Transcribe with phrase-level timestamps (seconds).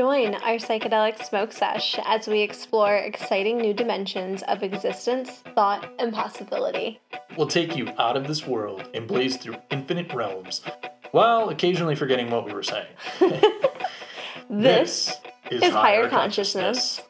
[0.00, 6.10] Join our psychedelic smoke sesh as we explore exciting new dimensions of existence, thought, and
[6.10, 6.98] possibility.
[7.36, 10.62] We'll take you out of this world and blaze through infinite realms,
[11.10, 12.86] while occasionally forgetting what we were saying.
[14.48, 15.14] This
[15.50, 17.02] is higher consciousness.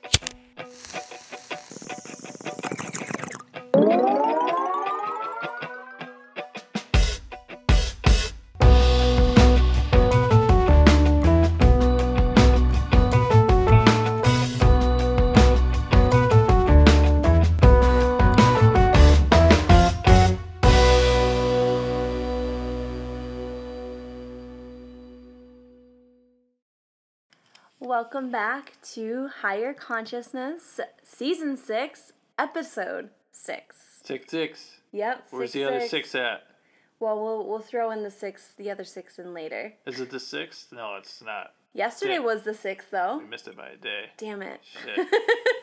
[28.21, 33.77] Welcome back to Higher Consciousness, Season 6, Episode 6.
[34.05, 34.71] Six six.
[34.93, 35.29] Yep.
[35.31, 36.43] Where's six, the other six at?
[36.99, 39.73] Well, we'll we'll throw in the six, the other six in later.
[39.87, 40.71] Is it the sixth?
[40.71, 41.55] No, it's not.
[41.73, 42.25] Yesterday Six.
[42.27, 43.21] was the sixth, though.
[43.23, 44.11] We missed it by a day.
[44.19, 44.61] Damn it.
[44.85, 45.09] Shit.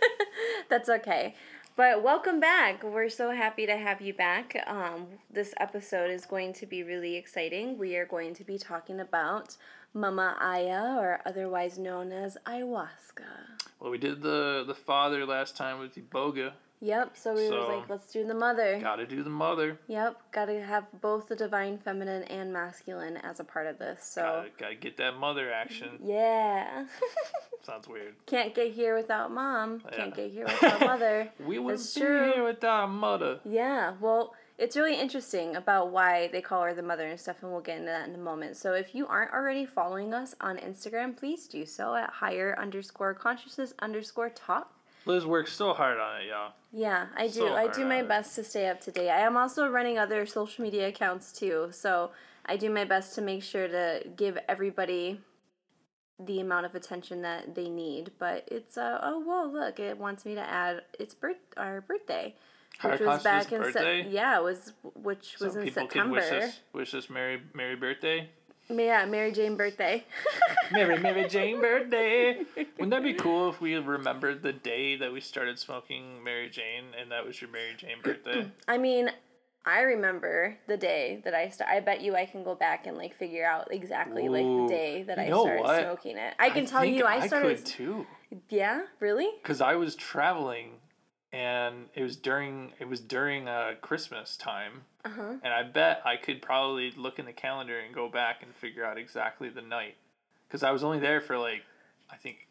[0.69, 1.35] That's okay.
[1.75, 2.81] But welcome back.
[2.81, 4.63] We're so happy to have you back.
[4.65, 7.77] Um, this episode is going to be really exciting.
[7.77, 9.57] We are going to be talking about
[9.97, 13.25] Mama Aya, or otherwise known as ayahuasca.
[13.79, 16.53] Well, we did the the father last time with Iboga.
[16.79, 17.17] Yep.
[17.17, 18.79] So we So- was like, let's do the mother.
[18.79, 19.79] Got to do the mother.
[19.87, 20.31] Yep.
[20.31, 24.03] Got to have both the divine feminine and masculine as a part of this.
[24.03, 25.97] So Gotta, gotta get that mother action.
[26.03, 26.85] yeah.
[27.63, 28.13] Sounds weird.
[28.27, 29.79] Can't get here without mom.
[29.91, 31.29] Can't get here without mother.
[31.45, 32.31] We wouldn't That's be true.
[32.31, 33.39] here without mother.
[33.43, 37.51] Yeah, well, it's really interesting about why they call her the mother and stuff, and
[37.51, 38.57] we'll get into that in a moment.
[38.57, 43.13] So if you aren't already following us on Instagram, please do so at higher underscore
[43.13, 44.73] consciousness underscore talk.
[45.05, 46.51] Liz works so hard on it, y'all.
[46.73, 47.33] Yeah, I do.
[47.33, 49.09] So I do my best to stay up to date.
[49.09, 52.11] I am also running other social media accounts too, so
[52.45, 55.21] I do my best to make sure to give everybody
[56.19, 58.11] the amount of attention that they need.
[58.19, 62.35] But it's uh oh whoa look it wants me to add it's birth our birthday,
[62.81, 65.91] which was back in Sep- yeah it was which was in September.
[65.91, 68.29] can wish us wish us merry merry birthday.
[68.69, 70.03] Yeah, Mary Jane birthday.
[70.73, 72.39] Merry Mary Jane birthday.
[72.55, 76.87] Wouldn't that be cool if we remembered the day that we started smoking Mary Jane
[76.99, 78.51] and that was your Mary Jane birthday?
[78.67, 79.09] I mean,
[79.65, 81.69] I remember the day that I start.
[81.69, 85.03] I bet you I can go back and like figure out exactly like the day
[85.03, 85.81] that I started what?
[85.81, 86.33] smoking it.
[86.37, 87.57] I can tell think you I started.
[87.57, 88.05] could too.
[88.49, 89.29] Yeah, really?
[89.43, 90.71] Cause I was traveling,
[91.33, 95.33] and it was during it was during uh, Christmas time, Uh huh.
[95.43, 98.83] and I bet I could probably look in the calendar and go back and figure
[98.85, 99.95] out exactly the night,
[100.49, 101.63] cause I was only there for like,
[102.11, 102.47] I think,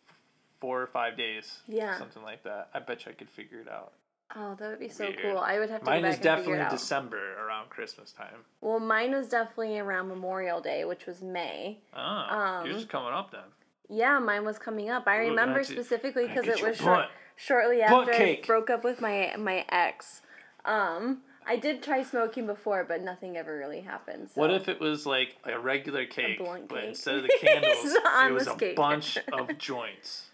[0.60, 1.59] four or five days.
[1.66, 1.98] Yeah.
[1.98, 2.69] Something like that.
[2.75, 3.92] I bet you I could figure it out.
[4.34, 5.19] Oh, that would be so Weird.
[5.22, 5.38] cool.
[5.38, 6.64] I would have to Mine go back is definitely.
[6.70, 8.44] December around Christmas time.
[8.60, 11.78] Well, mine was definitely around Memorial Day, which was May.
[11.94, 13.43] Ah, Um, you're just coming up then.
[13.88, 15.06] Yeah, mine was coming up.
[15.06, 19.64] I remember specifically because it was short, shortly after I broke up with my my
[19.69, 20.22] ex.
[20.64, 24.30] Um, I did try smoking before, but nothing ever really happened.
[24.30, 24.41] So.
[24.41, 26.88] What if it was like a regular cake, blunt but cake.
[26.88, 28.76] instead of the candles, it was a cake.
[28.76, 30.26] bunch of joints?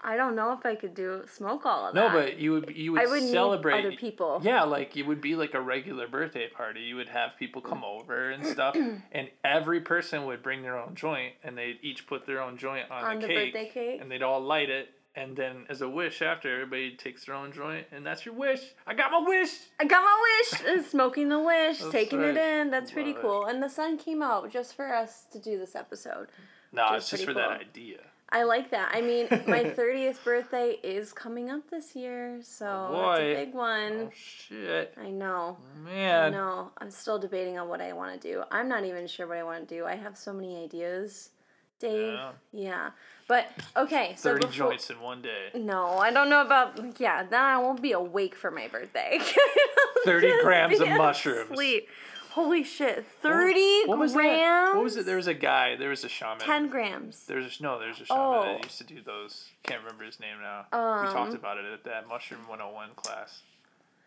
[0.00, 2.12] I don't know if I could do smoke all of No, that.
[2.14, 4.40] No, but you would you would I would celebrate other people.
[4.44, 6.80] Yeah, like it would be like a regular birthday party.
[6.82, 8.76] You would have people come over and stuff,
[9.12, 12.90] and every person would bring their own joint, and they'd each put their own joint
[12.90, 14.00] on, On the, the cake, birthday cake?
[14.00, 14.90] and they'd all light it.
[15.16, 18.60] And then, as a wish, after everybody takes their own joint, and that's your wish.
[18.86, 19.50] I got my wish.
[19.80, 20.38] I got my
[20.76, 20.84] wish.
[20.90, 22.70] Smoking the wish, That's taking it in.
[22.70, 23.22] That's pretty Love it.
[23.22, 23.44] cool.
[23.46, 26.28] And the sun came out just for us to do this episode.
[26.70, 27.98] No, it's just for pretty that idea.
[28.30, 28.90] I like that.
[28.92, 33.54] I mean, my 30th birthday is coming up this year, so oh, that's a big
[33.54, 33.92] one.
[33.92, 35.56] Oh shit, I know.
[35.74, 36.32] I man.
[36.32, 36.70] know.
[36.78, 38.42] I'm still debating on what I want to do.
[38.50, 39.86] I'm not even sure what I want to do.
[39.86, 41.30] I have so many ideas.
[41.80, 42.14] Dave.
[42.14, 42.30] Yeah.
[42.52, 42.90] Yeah.
[43.28, 43.46] But
[43.76, 45.50] okay, so Thirty before, joints in one day.
[45.54, 46.98] No, I don't know about.
[47.00, 49.20] Yeah, then I won't be awake for my birthday.
[50.04, 51.50] 30 grams of mushrooms.
[51.50, 51.88] asleep.
[52.38, 53.04] Holy shit!
[53.20, 54.76] Thirty What was grams.
[54.76, 55.06] What was it?
[55.06, 55.74] There was a guy.
[55.74, 56.38] There was a shaman.
[56.38, 57.24] Ten grams.
[57.26, 57.80] There's a no.
[57.80, 58.42] There's a shaman Oh.
[58.44, 59.48] that used to do those.
[59.64, 60.66] Can't remember his name now.
[60.72, 63.42] we talked Um, about it at that mushroom 101 class.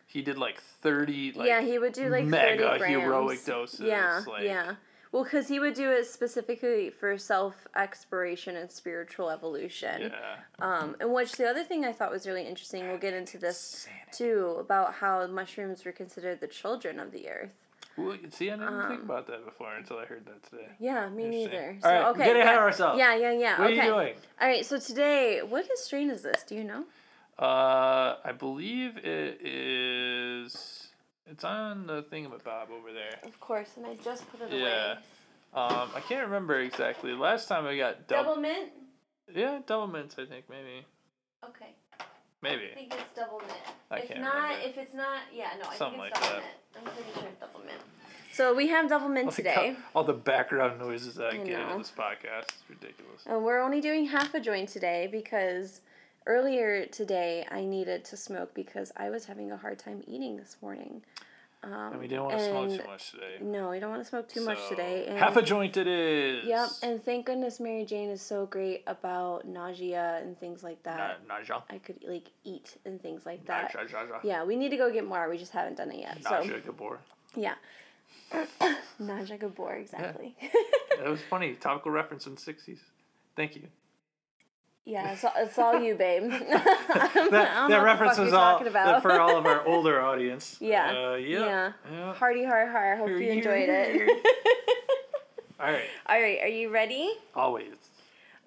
[0.06, 1.32] He did like 30.
[1.32, 3.02] Like, yeah, he would do like mega 30 grams.
[3.02, 4.76] heroic doses, Yeah, like- yeah.
[5.10, 10.10] Well, because he would do it specifically for self exploration and spiritual evolution.
[10.10, 10.36] Yeah.
[10.58, 13.86] Um, and which the other thing I thought was really interesting, we'll get into this
[14.10, 17.50] too, about how mushrooms were considered the children of the earth.
[17.96, 20.68] Well, see, I didn't Um, think about that before until I heard that today.
[20.78, 21.76] Yeah, me neither.
[21.84, 22.56] All right, okay, get ahead yeah.
[22.56, 22.98] of ourselves.
[22.98, 23.58] Yeah, yeah, yeah.
[23.60, 23.80] What okay.
[23.80, 24.14] are you doing?
[24.40, 26.42] All right, so today, what strain is this?
[26.44, 26.84] Do you know?
[27.38, 30.88] Uh, I believe it is.
[31.26, 33.18] It's on the thingamabob over there.
[33.24, 34.92] Of course, and I just put it Yeah.
[34.92, 34.98] away.
[35.54, 37.12] Um, I can't remember exactly.
[37.12, 38.42] Last time I got Double double.
[38.42, 38.72] mint?
[39.34, 40.16] Yeah, double mints.
[40.18, 40.86] I think maybe,
[41.44, 41.74] Okay.
[42.42, 42.64] Maybe.
[42.72, 43.52] I think it's double mint.
[43.90, 44.68] I if can't not, remember.
[44.68, 46.42] if it's not, yeah, no, I Something think it's like double that.
[46.42, 46.86] mint.
[46.88, 47.80] I'm pretty sure it's double mint.
[48.32, 49.76] So we have double mint Look today.
[49.78, 51.72] how- All the background noises that I, I get know.
[51.72, 52.44] in this podcast.
[52.48, 53.22] It's ridiculous.
[53.26, 55.82] And we're only doing half a joint today because
[56.26, 60.56] earlier today I needed to smoke because I was having a hard time eating this
[60.62, 61.02] morning.
[61.64, 63.38] Um, And we didn't want to smoke too much today.
[63.40, 65.06] No, we don't want to smoke too much today.
[65.06, 66.44] And Half a joint it is.
[66.44, 71.20] Yep, and thank goodness Mary Jane is so great about nausea and things like that.
[71.28, 71.62] Na- nausea.
[71.70, 73.72] I could like eat and things like that.
[73.74, 73.96] Nausea.
[74.00, 74.20] Nausea.
[74.24, 75.28] Yeah, we need to go get more.
[75.28, 76.18] We just haven't done it yet.
[76.24, 76.98] Nausea Gabor.
[77.34, 77.54] So yeah,
[79.00, 80.36] Naja Gabor exactly.
[80.98, 81.54] That was funny.
[81.54, 82.78] Topical reference in the 60s.
[83.36, 83.62] Thank you.
[84.84, 86.30] Yeah, it's all, it's all you, babe.
[87.30, 88.58] That, that reference was all
[89.00, 90.56] for all of our older audience.
[90.60, 90.90] Yeah.
[90.90, 91.40] Uh, yep.
[91.40, 91.72] Yeah.
[91.90, 92.14] yeah.
[92.14, 92.96] Hardy har har.
[92.96, 94.10] Hope you enjoyed it.
[95.60, 95.84] All right.
[96.06, 97.14] All right, are you ready?
[97.34, 97.72] Always.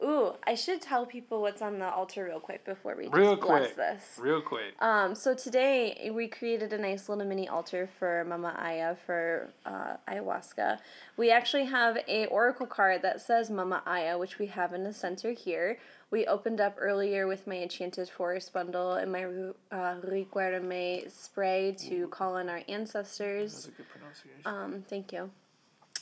[0.03, 3.36] Ooh, I should tell people what's on the altar real quick before we just Real
[3.38, 3.75] bless quick.
[3.77, 4.19] this.
[4.19, 4.74] Real quick.
[4.80, 9.95] Um, so today we created a nice little mini altar for Mama Aya for uh,
[10.09, 10.80] ayahuasca.
[11.15, 14.94] We actually have a oracle card that says Mama Aya, which we have in the
[14.94, 15.80] center here.
[16.12, 19.24] We opened up earlier with my Enchanted Forest bundle and my
[19.71, 23.53] uh, Recuerme spray to call on our ancestors.
[23.53, 24.42] That's a good pronunciation.
[24.45, 25.31] Um, thank you.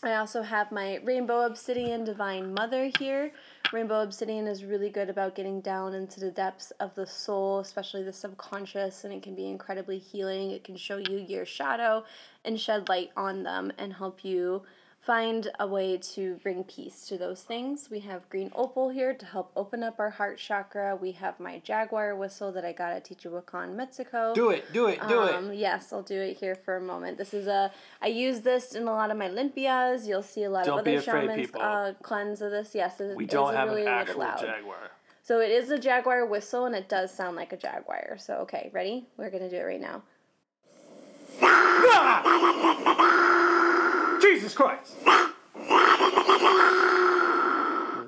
[0.06, 3.32] I also have my Rainbow Obsidian Divine Mother here.
[3.72, 8.04] Rainbow Obsidian is really good about getting down into the depths of the soul, especially
[8.04, 10.52] the subconscious, and it can be incredibly healing.
[10.52, 12.04] It can show you your shadow
[12.44, 14.64] and shed light on them and help you
[15.06, 17.90] find a way to bring peace to those things.
[17.92, 20.96] We have green opal here to help open up our heart chakra.
[20.96, 24.34] We have my jaguar whistle that I got at Teotihuacan, Mexico.
[24.34, 24.72] do it.
[24.72, 25.06] Do it.
[25.10, 25.36] Do it.
[25.36, 27.18] Um, yes, I'll do it here for a moment.
[27.18, 27.70] This is a
[28.02, 30.08] I use this in a lot of my limpias.
[30.08, 32.74] You'll see a lot Don't of other afraid, shamans uh, cleanse of this.
[32.74, 34.40] Yes, it, We it's don't have really an actual loud.
[34.40, 34.92] jaguar.
[35.22, 38.18] So it is a jaguar whistle, and it does sound like a jaguar.
[38.18, 39.08] So okay, ready?
[39.18, 40.04] We're gonna do it right now.
[44.34, 44.96] Jesus Christ!
[45.06, 45.20] There's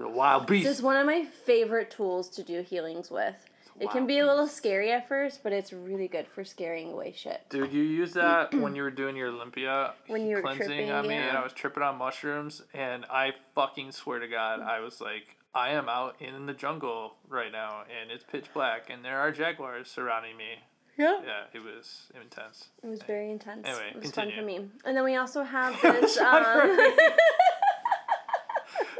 [0.02, 0.66] a wild beast.
[0.66, 3.36] This is one of my favorite tools to do healings with.
[3.80, 6.92] It can wild be a little scary at first, but it's really good for scaring
[6.92, 7.42] away shit.
[7.50, 10.92] Dude, you used that when you were doing your limpia When you were cleansing tripping,
[10.92, 11.30] on me, yeah.
[11.30, 15.38] and I was tripping on mushrooms, and I fucking swear to God, I was like,
[15.54, 19.32] I am out in the jungle right now, and it's pitch black, and there are
[19.32, 20.56] jaguars surrounding me.
[20.98, 21.20] Yeah.
[21.26, 22.70] Yeah, it was intense.
[22.84, 23.68] It was very intense.
[23.68, 24.70] Anyway, it was fun for me.
[24.86, 26.18] And then we also have this.
[26.18, 26.88] um.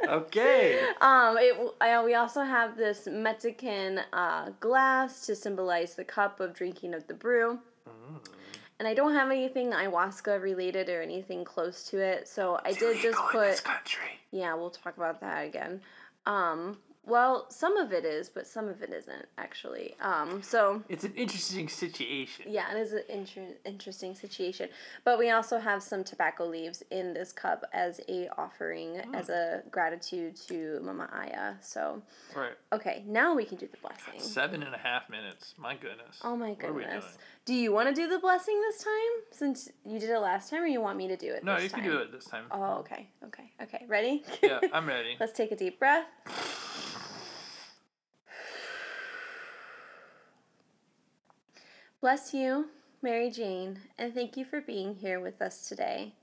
[0.08, 0.80] Okay.
[1.02, 6.54] Um, it, I, we also have this Mexican uh, glass to symbolize the cup of
[6.54, 7.60] drinking of the brew.
[8.78, 12.98] And I don't have anything ayahuasca related or anything close to it, so I did
[13.02, 13.64] just Illegal in this put.
[13.72, 14.20] country.
[14.32, 15.82] Yeah, we'll talk about that again.
[16.26, 19.96] Um, well, some of it is, but some of it isn't actually.
[20.02, 22.46] Um, so It's an interesting situation.
[22.50, 24.70] yeah, it is an inter- interesting situation.
[25.04, 29.64] But we also have some tobacco leaves in this cup as a offering, as a
[29.72, 31.54] gratitude to Mama Aya.
[31.62, 32.02] So
[32.36, 32.54] Right.
[32.74, 34.20] okay, now we can do the blessing.
[34.20, 35.54] Seven and a half minutes.
[35.58, 36.20] My goodness.
[36.24, 37.04] Oh my What are we goodness.
[37.06, 37.16] doing?
[37.46, 38.94] Do you want to do the blessing this time
[39.32, 41.44] since you did it last time, or you want me to do it?
[41.44, 41.82] No, you time?
[41.84, 42.46] can do it this time.
[42.50, 43.86] Oh, okay, okay, okay.
[43.88, 44.24] Ready?
[44.42, 45.16] Yeah, I'm ready.
[45.20, 46.06] Let's take a deep breath.
[52.02, 52.68] Bless you,
[53.02, 56.14] Mary Jane, and thank you for being here with us today.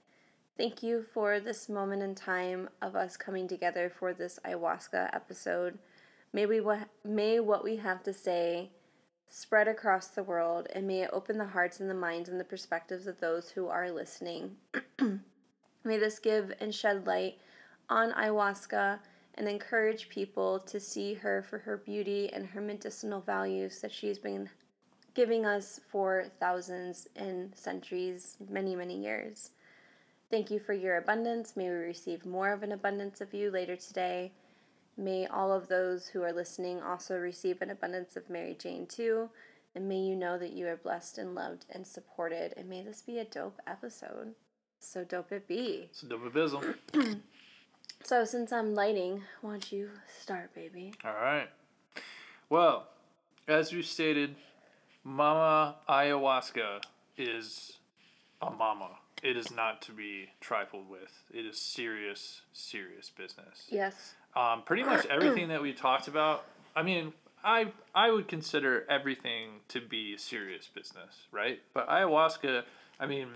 [0.56, 5.78] Thank you for this moment in time of us coming together for this ayahuasca episode.
[6.32, 8.70] May we what may what we have to say
[9.26, 12.44] spread across the world and may it open the hearts and the minds and the
[12.44, 14.56] perspectives of those who are listening.
[15.84, 17.38] may this give and shed light
[17.88, 18.98] on ayahuasca
[19.36, 24.18] and encourage people to see her for her beauty and her medicinal values that she's
[24.18, 24.50] been
[25.14, 29.50] giving us for thousands and centuries, many, many years.
[30.30, 31.56] Thank you for your abundance.
[31.56, 34.32] May we receive more of an abundance of you later today.
[34.96, 39.28] May all of those who are listening also receive an abundance of Mary Jane too.
[39.74, 42.54] And may you know that you are blessed and loved and supported.
[42.56, 44.34] And may this be a dope episode.
[44.80, 45.88] So dope it be.
[45.92, 47.20] So dope double bizzle.
[48.04, 49.90] So since I'm lighting, why don't you
[50.20, 50.92] start, baby?
[51.04, 51.48] All right.
[52.50, 52.88] Well,
[53.46, 54.34] as you stated,
[55.04, 56.82] Mama Ayahuasca
[57.16, 57.78] is
[58.40, 58.90] a mama.
[59.22, 61.22] It is not to be trifled with.
[61.32, 63.66] It is serious, serious business.
[63.68, 64.14] Yes.
[64.34, 66.44] Um, pretty much everything that we talked about.
[66.74, 67.12] I mean,
[67.44, 71.60] I I would consider everything to be serious business, right?
[71.74, 72.62] But ayahuasca,
[72.98, 73.28] I mean,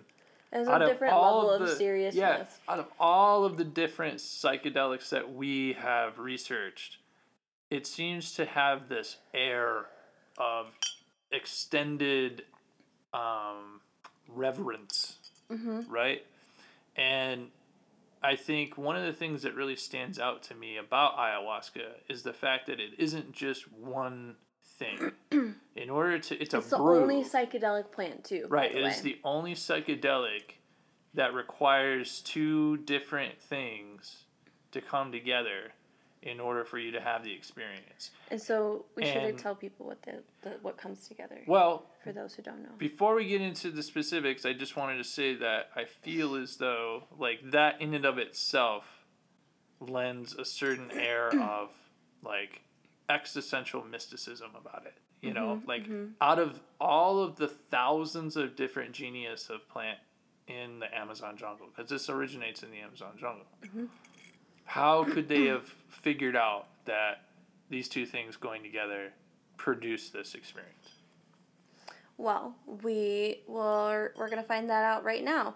[0.52, 2.18] out a of different all level of of, the, seriousness.
[2.20, 6.99] Yeah, out of all of the different psychedelics that we have researched,
[7.70, 9.87] it seems to have this air
[10.38, 10.68] of
[11.33, 12.45] extended
[13.12, 13.80] um,
[14.28, 15.16] reverence,
[15.88, 16.25] right?
[16.97, 17.49] And
[18.23, 22.23] I think one of the things that really stands out to me about ayahuasca is
[22.23, 24.37] the fact that it isn't just one
[24.78, 25.12] thing.
[25.76, 27.02] In order to, it's, a It's a the brew.
[27.02, 28.47] only psychedelic plant too.
[28.49, 28.75] Right.
[28.75, 28.90] It way.
[28.90, 30.56] is the only psychedelic
[31.14, 34.25] that requires two different things
[34.73, 35.73] to come together
[36.26, 38.11] in order for you to have the experience.
[38.30, 42.12] And so we should And- tell people what the, the what comes together Well, for
[42.12, 42.73] those who don't know.
[42.78, 46.56] before we get into the specifics, I just wanted to say that I feel as
[46.56, 48.85] though like that in and of itself
[49.80, 51.71] lends a certain air of
[52.23, 52.62] like
[53.09, 54.95] existential mysticism about it.
[55.23, 56.12] You know, mm-hmm, like mm-hmm.
[56.21, 59.99] out of all of the thousands of different genus of plant
[60.47, 63.87] in the Amazon jungle, because this originates in the Amazon jungle, mm-hmm.
[64.66, 67.23] How could they have figured out that
[67.70, 69.12] these two things going together
[69.56, 70.90] produce this experience?
[72.18, 75.54] Well, we will we're gonna find that out right now.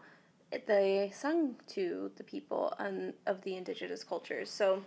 [0.67, 4.51] They sung to the people um, of the indigenous cultures.
[4.51, 4.83] So,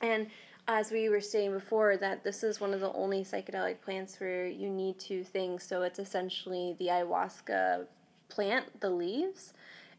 [0.00, 0.26] and
[0.68, 4.46] as we were saying before, that this is one of the only psychedelic plants where
[4.46, 5.62] you need two things.
[5.62, 7.86] So it's essentially the ayahuasca
[8.28, 9.54] plant, the leaves,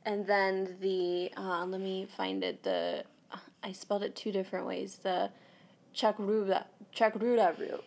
[0.06, 2.64] and then the uh, let me find it.
[2.64, 3.04] The
[3.64, 5.00] I spelled it two different ways.
[5.02, 5.30] The
[5.96, 6.66] chakruda
[6.96, 7.84] chakruda root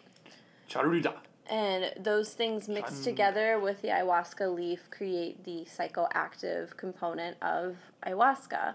[0.71, 1.15] Charuda.
[1.51, 8.75] and those things mixed together with the ayahuasca leaf create the psychoactive component of ayahuasca.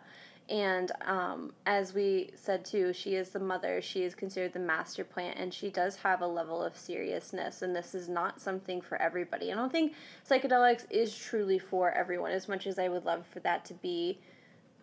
[0.50, 3.81] And um, as we said too, she is the mother.
[3.81, 7.62] She is considered the master plant, and she does have a level of seriousness.
[7.62, 9.50] And this is not something for everybody.
[9.50, 9.93] I don't think
[10.29, 12.31] psychedelics is truly for everyone.
[12.31, 14.20] As much as I would love for that to be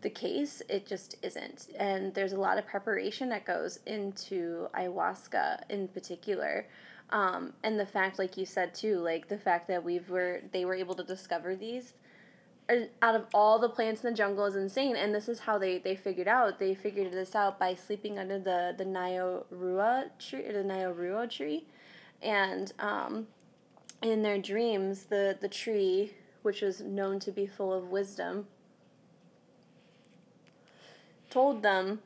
[0.03, 1.69] the case, it just isn't.
[1.79, 6.67] And there's a lot of preparation that goes into ayahuasca in particular.
[7.11, 10.65] Um, and the fact, like you said too, like the fact that we've were they
[10.65, 11.95] were able to discover these
[12.71, 14.97] uh, out of all the plants in the jungle is insane.
[14.97, 16.59] And this is how they, they figured out.
[16.59, 21.67] They figured this out by sleeping under the the Nyorua tree, the Nyorua tree,
[22.23, 23.27] and um,
[24.03, 28.47] in their dreams, the the tree, which was known to be full of wisdom,
[31.31, 32.01] told them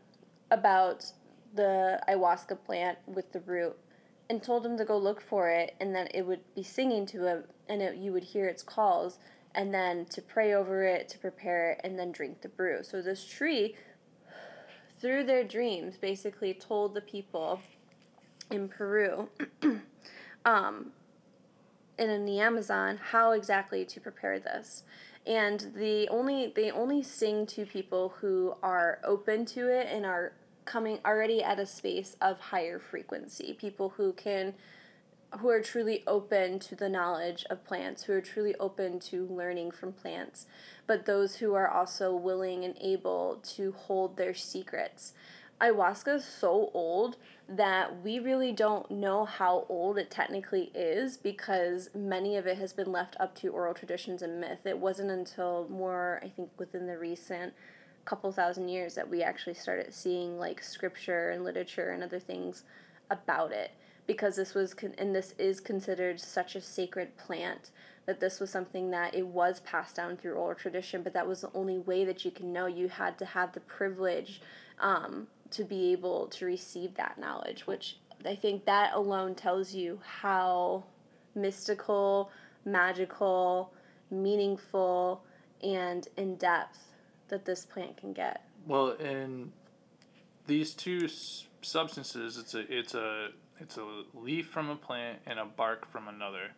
[0.51, 1.13] about
[1.55, 3.77] the ayahuasca plant with the root
[4.31, 7.27] and told them to go look for it and that it would be singing to
[7.27, 9.19] it and it, you would hear its calls
[9.55, 12.83] and then to pray over it to prepare it and then drink the brew.
[12.83, 13.77] So this tree
[15.01, 17.61] through their dreams basically told the people
[18.51, 19.29] in peru
[20.45, 20.93] um,
[21.99, 24.85] and in the amazon how exactly to prepare this
[25.27, 30.33] and the only they only sing to people who are open to it and are
[30.65, 33.57] coming already at a space of higher frequency.
[33.59, 34.55] People who can
[35.39, 39.71] who are truly open to the knowledge of plants who are truly open to learning
[39.71, 40.47] from plants
[40.87, 45.13] but those who are also willing and able to hold their secrets.
[45.61, 47.17] Ayahuasca is so old
[47.57, 52.73] that we really don't know how old it technically is because many of it has
[52.73, 54.61] been left up to oral traditions and myth.
[54.65, 57.53] It wasn't until more, I think, within the recent
[58.05, 62.65] couple thousand years that we actually started seeing like scripture and literature and other things
[63.11, 63.71] about it
[64.07, 67.71] because this was con- and this is considered such a sacred plant
[68.07, 71.43] that this was something that it was passed down through oral tradition but that was
[71.43, 74.41] the only way that you can know you had to have the privilege
[74.81, 80.01] um, to be able to receive that knowledge, which I think that alone tells you
[80.21, 80.85] how
[81.35, 82.31] mystical,
[82.65, 83.73] magical,
[84.11, 85.23] meaningful,
[85.63, 86.93] and in depth
[87.29, 88.45] that this plant can get.
[88.67, 89.53] Well, and
[90.47, 91.09] these two
[91.63, 93.29] substances, it's a it's a
[93.59, 96.51] it's a leaf from a plant and a bark from another,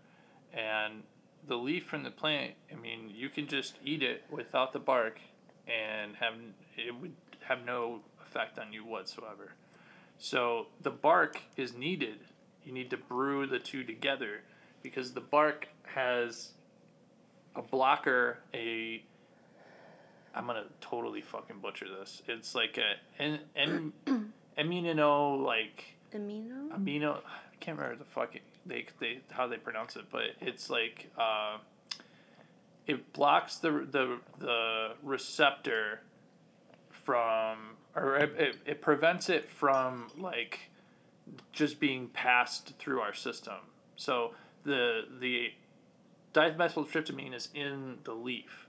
[0.52, 1.02] and
[1.46, 2.54] the leaf from the plant.
[2.72, 5.20] I mean, you can just eat it without the bark,
[5.66, 6.34] and have
[6.76, 7.14] it would
[7.46, 8.00] have no
[8.34, 9.52] effect on you whatsoever.
[10.18, 12.18] So the bark is needed.
[12.64, 14.42] You need to brew the two together
[14.82, 16.52] because the bark has
[17.54, 19.02] a blocker, a
[20.34, 22.22] I'm gonna totally fucking butcher this.
[22.26, 23.92] It's like a an, an
[24.58, 26.70] amino like Amino?
[26.70, 27.16] amino.
[27.18, 31.58] I can't remember the fucking they they how they pronounce it, but it's like uh,
[32.86, 36.00] it blocks the the the receptor
[36.90, 40.70] from or it, it, it prevents it from like
[41.52, 43.54] just being passed through our system.
[43.96, 44.32] So
[44.64, 45.52] the the
[46.34, 48.66] dimethyltryptamine is in the leaf,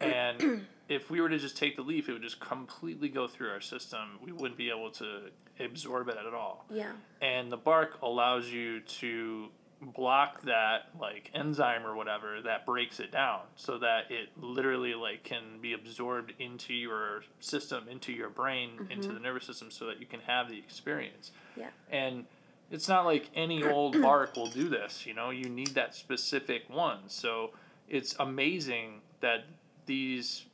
[0.00, 3.50] And if we were to just take the leaf, it would just completely go through
[3.50, 4.18] our system.
[4.24, 6.64] We wouldn't be able to absorb it at all.
[6.70, 6.92] Yeah.
[7.20, 9.48] And the bark allows you to
[9.80, 15.24] block that like enzyme or whatever that breaks it down so that it literally like
[15.24, 19.14] can be absorbed into your system into your brain into mm-hmm.
[19.14, 21.32] the nervous system so that you can have the experience.
[21.56, 21.68] Yeah.
[21.90, 22.26] and
[22.70, 25.30] it's not like any old bark will do this you know?
[25.30, 26.98] You need that specific one.
[27.08, 27.50] So
[27.88, 29.44] it's amazing that
[29.86, 30.44] these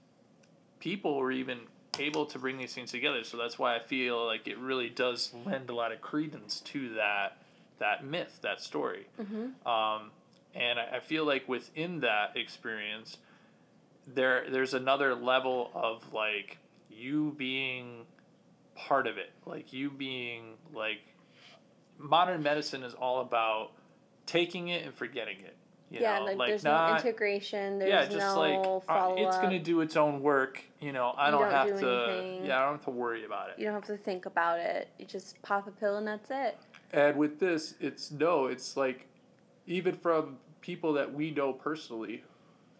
[0.78, 1.60] people were even
[1.98, 3.24] able to bring these things together.
[3.24, 6.94] So that's why i feel like it really does lend a lot of credence to
[6.94, 7.38] that
[7.78, 9.06] that myth that story
[9.64, 10.10] um,
[10.54, 13.18] and I, I feel like within that experience
[14.06, 16.58] there there's another level of like
[16.90, 18.04] you being
[18.74, 21.00] part of it like you being like
[21.98, 23.72] modern medicine is all about
[24.26, 25.56] taking it and forgetting it
[25.88, 27.78] you yeah, know like, like there's not no integration.
[27.78, 31.26] There's yeah just no like uh, it's gonna do its own work you know i
[31.26, 32.44] You don't, don't have do to anything.
[32.44, 34.88] yeah i don't have to worry about it You don't have to think about it.
[34.98, 36.58] You just pop a pill and that's it.
[36.92, 39.06] And with this, it's no, it's like
[39.66, 42.22] even from people that we know personally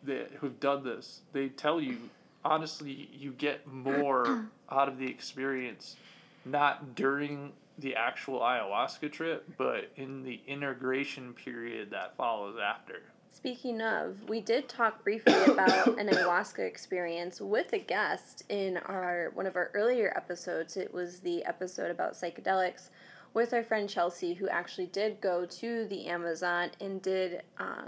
[0.04, 1.98] that who've done this, they tell you
[2.44, 5.96] honestly you get more out of the experience
[6.44, 13.02] not during the actual ayahuasca trip, but in the integration period that follows after.
[13.28, 19.30] Speaking of, we did talk briefly about an ayahuasca experience with a guest in our
[19.34, 20.76] one of our earlier episodes.
[20.76, 22.88] It was the episode about psychedelics
[23.36, 27.84] with our friend Chelsea, who actually did go to the Amazon and did uh,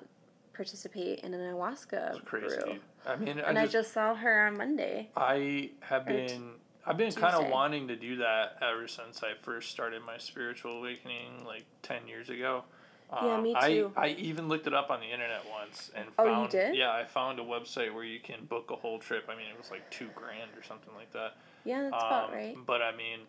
[0.52, 2.76] participate in an ayahuasca brew.
[3.06, 5.08] I mean, And I I just, just saw her on Monday.
[5.16, 6.50] I have been
[6.84, 10.80] I've been kind of wanting to do that ever since I first started my spiritual
[10.80, 12.64] awakening like 10 years ago.
[13.10, 13.92] Yeah, Um, me I, too.
[13.96, 16.28] I even looked it up on the internet once and found.
[16.28, 16.76] Oh, you did?
[16.76, 19.24] yeah I found a website where you can book a whole trip.
[19.30, 21.36] I mean it was like two grand or something like that.
[21.64, 22.56] Yeah, that's about Um, right.
[22.66, 23.20] But I mean,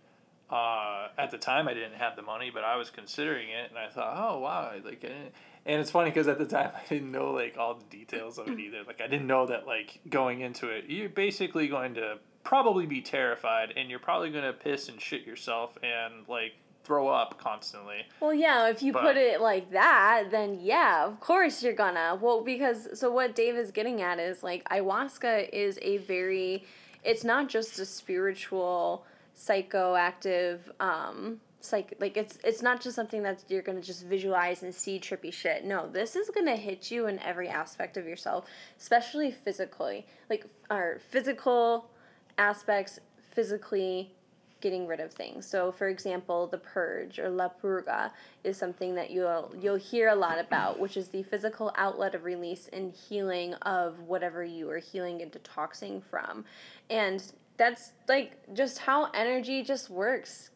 [0.49, 3.77] uh, at the time I didn't have the money, but I was considering it, and
[3.77, 7.31] I thought, oh wow, like, and it's funny because at the time I didn't know
[7.31, 8.83] like all the details of it either.
[8.85, 13.01] Like I didn't know that like going into it, you're basically going to probably be
[13.01, 16.53] terrified, and you're probably going to piss and shit yourself and like
[16.85, 17.97] throw up constantly.
[18.19, 22.17] Well, yeah, if you But- put it like that, then yeah, of course you're gonna.
[22.19, 26.65] Well, because so what Dave is getting at is like ayahuasca is a very,
[27.03, 29.05] it's not just a spiritual,
[29.39, 34.73] psychoactive, um, psych like it's it's not just something that you're gonna just visualize and
[34.73, 35.63] see trippy shit.
[35.65, 38.45] No, this is gonna hit you in every aspect of yourself,
[38.78, 41.89] especially physically, like our physical
[42.38, 42.99] aspects,
[43.32, 44.13] physically
[44.62, 45.45] getting rid of things.
[45.45, 48.12] So, for example, the purge or la purga
[48.43, 52.25] is something that you'll you'll hear a lot about, which is the physical outlet of
[52.25, 56.45] release and healing of whatever you are healing and detoxing from.
[56.89, 57.23] And
[57.60, 60.50] that's like just how energy just works.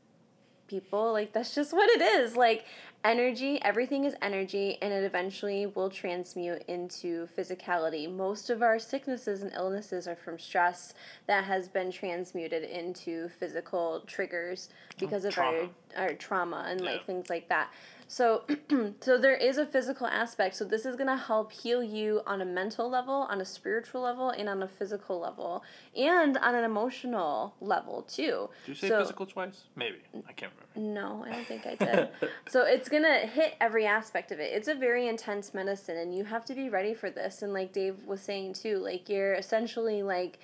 [0.67, 2.35] People, like that's just what it is.
[2.35, 2.65] Like
[3.03, 8.11] energy, everything is energy and it eventually will transmute into physicality.
[8.11, 10.93] Most of our sicknesses and illnesses are from stress
[11.27, 15.69] that has been transmuted into physical triggers oh, because of trauma.
[15.97, 17.69] our our trauma and like things like that.
[18.13, 18.43] So
[19.01, 20.55] so there is a physical aspect.
[20.55, 24.01] So this is going to help heal you on a mental level, on a spiritual
[24.01, 25.63] level, and on a physical level,
[25.97, 28.49] and on an emotional level too.
[28.67, 29.63] Did you say So- physical twice?
[29.75, 29.97] Maybe
[30.29, 31.01] I can't remember.
[31.01, 32.09] no, I don't think I did.
[32.47, 34.53] so it's gonna hit every aspect of it.
[34.53, 37.41] It's a very intense medicine, and you have to be ready for this.
[37.41, 40.37] And like Dave was saying too, like you're essentially like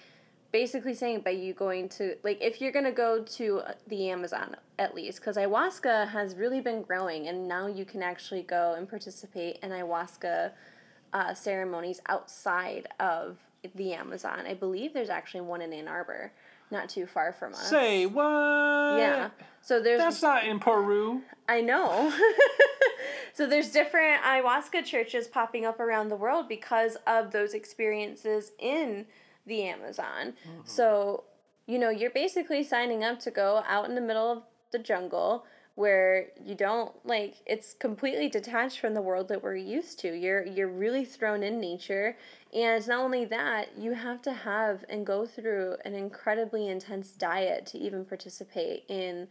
[0.52, 4.96] basically saying by you going to like if you're gonna go to the Amazon at
[4.96, 9.60] least, because ayahuasca has really been growing, and now you can actually go and participate
[9.62, 10.52] in ayahuasca
[11.14, 13.38] uh, ceremonies outside of
[13.76, 14.46] the Amazon.
[14.48, 16.32] I believe there's actually one in Ann Arbor,
[16.72, 17.70] not too far from us.
[17.70, 18.24] Say what?
[18.24, 19.30] Yeah.
[19.62, 21.22] So there's That's not in Peru.
[21.48, 22.14] I know.
[23.34, 29.06] so there's different ayahuasca churches popping up around the world because of those experiences in
[29.50, 30.34] the Amazon.
[30.48, 30.62] Mm-hmm.
[30.64, 31.26] So,
[31.66, 35.46] you know, you're basically signing up to go out in the middle of the jungle
[35.76, 40.14] where you don't like it's completely detached from the world that we're used to.
[40.14, 42.18] You're you're really thrown in nature
[42.54, 47.66] and not only that, you have to have and go through an incredibly intense diet
[47.68, 49.28] to even participate in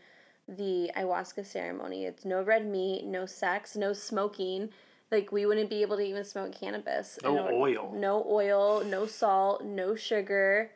[0.48, 2.04] the ayahuasca ceremony.
[2.04, 4.70] It's no red meat, no sex, no smoking.
[5.11, 7.18] Like we wouldn't be able to even smoke cannabis.
[7.23, 7.94] No order- oil.
[7.97, 10.71] No oil, no salt, no sugar,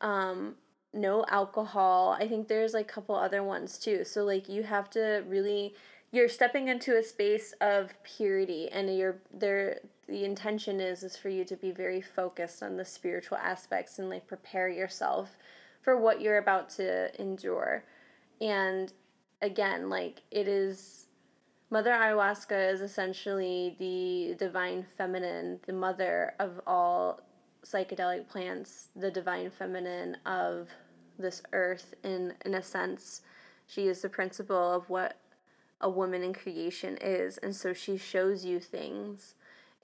[0.00, 0.56] um,
[0.92, 2.16] no alcohol.
[2.18, 4.04] I think there's like a couple other ones too.
[4.04, 5.74] So like you have to really
[6.12, 11.28] you're stepping into a space of purity and you're there the intention is is for
[11.28, 15.36] you to be very focused on the spiritual aspects and like prepare yourself
[15.82, 17.84] for what you're about to endure
[18.40, 18.92] and
[19.40, 21.06] again like it is
[21.70, 27.20] mother ayahuasca is essentially the divine feminine the mother of all
[27.64, 30.68] psychedelic plants the divine feminine of
[31.20, 33.22] this earth in in a sense.
[33.66, 35.16] She is the principle of what
[35.80, 39.34] a woman in creation is and so she shows you things.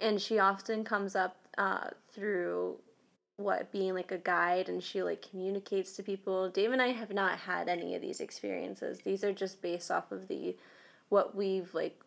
[0.01, 2.77] And she often comes up uh, through
[3.37, 6.49] what being like a guide and she like communicates to people.
[6.51, 9.01] Dave and i have not had any of these experiences.
[9.01, 10.57] These are just based off of the
[11.09, 11.99] what we've like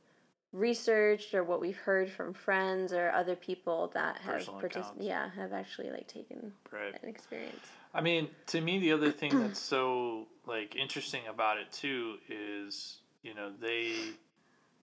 [0.52, 5.54] researched or what we've heard from friends or other people that have participated yeah have
[5.54, 6.96] actually like taken Right.
[7.04, 11.72] an experience I mean, to me, the other thing that's so like interesting about it
[11.72, 13.96] too is you know they,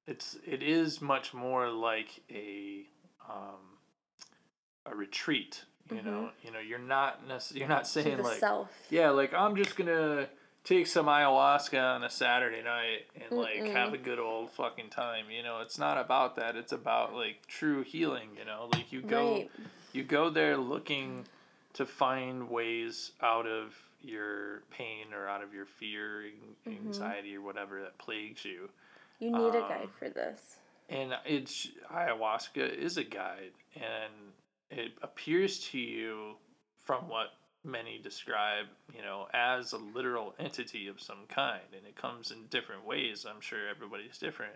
[0.07, 2.87] it's it is much more like a,
[3.29, 3.79] um,
[4.87, 5.65] a retreat.
[5.89, 9.55] You know, you know, you're not necessarily you're not saying like self yeah, like I'm
[9.55, 10.27] just gonna
[10.67, 13.73] take some ayahuasca on a Saturday night and like Mm-mm.
[13.73, 15.27] have a good old fucking time.
[15.31, 16.57] You know, it's not about that.
[16.57, 18.31] It's about like true healing.
[18.39, 19.51] You know, like you go right
[19.93, 21.25] you go there looking
[21.75, 26.25] to find ways out of your pain or out of your fear
[26.69, 26.89] Mm-hmm.
[26.89, 28.69] anxiety or whatever that plagues you
[29.21, 30.57] you need a um, guide for this
[30.89, 34.13] and it's ayahuasca is a guide and
[34.71, 36.35] it appears to you
[36.85, 37.29] from what
[37.67, 42.47] many describe you know as a literal entity of some kind and it comes in
[42.49, 44.55] different ways i'm sure everybody's different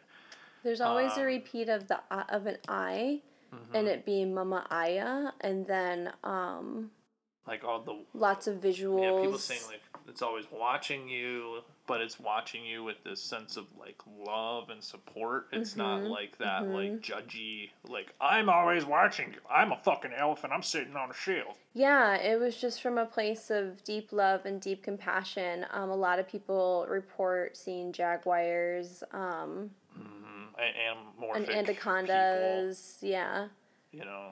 [0.62, 3.74] There's always a Um, repeat of the uh, of an I, Mhm.
[3.74, 6.90] and it being Mama Aya, and then um
[7.46, 9.02] like all the lots of visuals.
[9.02, 13.56] Yeah, people saying like it's always watching you, but it's watching you with this sense
[13.56, 15.48] of like love and support.
[15.50, 16.72] It's not Mhm, like that mhm.
[16.74, 19.40] like judgy like I'm always watching you.
[19.50, 20.52] I'm a fucking elephant.
[20.52, 21.58] I'm sitting on a shelf.
[21.74, 25.66] yeah, it was just from a place of deep love and deep compassion.
[25.72, 30.60] Um, a lot of people report seeing jaguars, um, Mm-hmm.
[30.60, 32.98] And and anamorphic anacondas.
[33.00, 33.48] Yeah,
[33.90, 34.30] you know,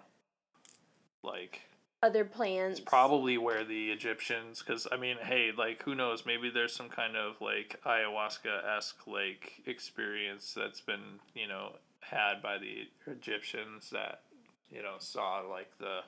[1.24, 1.62] like
[2.02, 2.78] other plants.
[2.78, 6.24] it's probably where the Egyptians, because I mean, hey, like who knows?
[6.24, 12.40] Maybe there's some kind of like ayahuasca esque like experience that's been you know had
[12.42, 14.20] by the Egyptians that
[14.70, 16.00] you know saw like the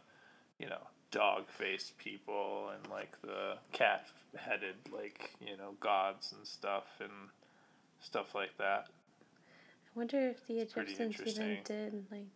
[0.58, 6.46] you know dog faced people and like the cat headed like you know gods and
[6.46, 7.10] stuff and
[8.00, 8.86] stuff like that.
[8.88, 12.26] I wonder if the pretty Egyptians even did like.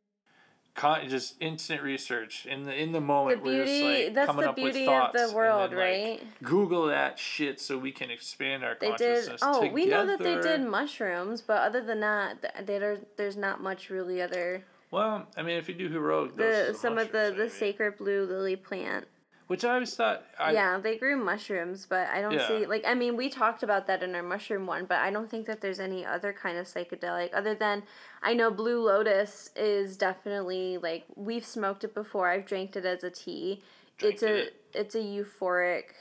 [0.74, 3.44] Con- just instant research in the in the moment.
[3.44, 5.78] The we're just like that's coming the up with beauty of thoughts the world, then,
[5.78, 6.22] like, right?
[6.42, 8.98] Google that shit so we can expand our They did.
[8.98, 9.40] consciousness.
[9.44, 13.62] Oh, we know that they did mushrooms, but other than that, th- there there's not
[13.62, 14.64] much really other.
[14.90, 18.56] Well, I mean, if you do heroic The some of the the sacred blue lily
[18.56, 19.06] plant.
[19.46, 22.48] Which I always thought, I, yeah, they grew mushrooms, but I don't Yeah.
[22.48, 25.30] see like I mean we talked about that in our mushroom one, but I don't
[25.30, 27.82] think that there's any other kind of psychedelic other than
[28.22, 32.28] I know blue lotus is definitely like we've smoked it before.
[32.30, 33.62] I've drank it as a tea.
[33.98, 34.54] Drank it's a it.
[34.72, 35.92] it's a euphoric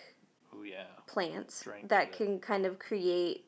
[0.54, 2.14] oh yeah, plant Drank that it.
[2.14, 3.46] can kind of create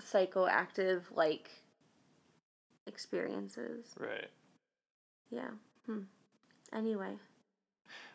[0.00, 1.50] psychoactive like
[2.86, 3.94] experiences.
[3.98, 4.28] right.
[5.30, 5.50] Yeah.
[5.86, 6.02] Hmm.
[6.72, 7.16] Anyway.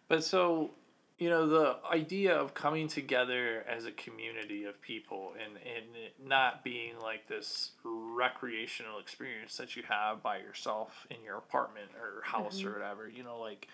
[0.08, 0.72] But so,
[1.21, 6.15] you know, the idea of coming together as a community of people and, and it
[6.27, 12.23] not being like this recreational experience that you have by yourself in your apartment or
[12.23, 12.79] house or mm-hmm.
[12.79, 13.67] whatever, you know, like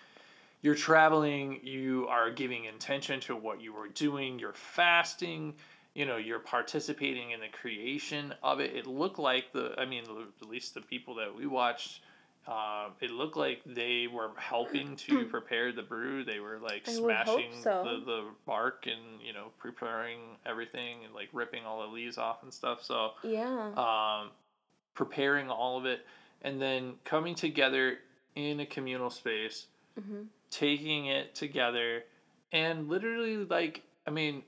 [0.60, 5.54] you're traveling, you are giving intention to what you were doing, you're fasting,
[5.94, 8.76] you know, you're participating in the creation of it.
[8.76, 10.04] It looked like the, I mean,
[10.42, 12.02] at least the people that we watched,
[12.48, 16.24] um, it looked like they were helping to prepare the brew.
[16.24, 17.82] They were like I smashing so.
[17.84, 22.42] the, the bark and, you know, preparing everything and like ripping all the leaves off
[22.42, 22.82] and stuff.
[22.82, 23.72] So, Yeah.
[23.76, 24.30] um,
[24.94, 26.06] preparing all of it,
[26.42, 27.98] and then coming together
[28.34, 32.02] in a communal space, hmm taking it together,
[32.52, 34.42] and literally, like, I mean,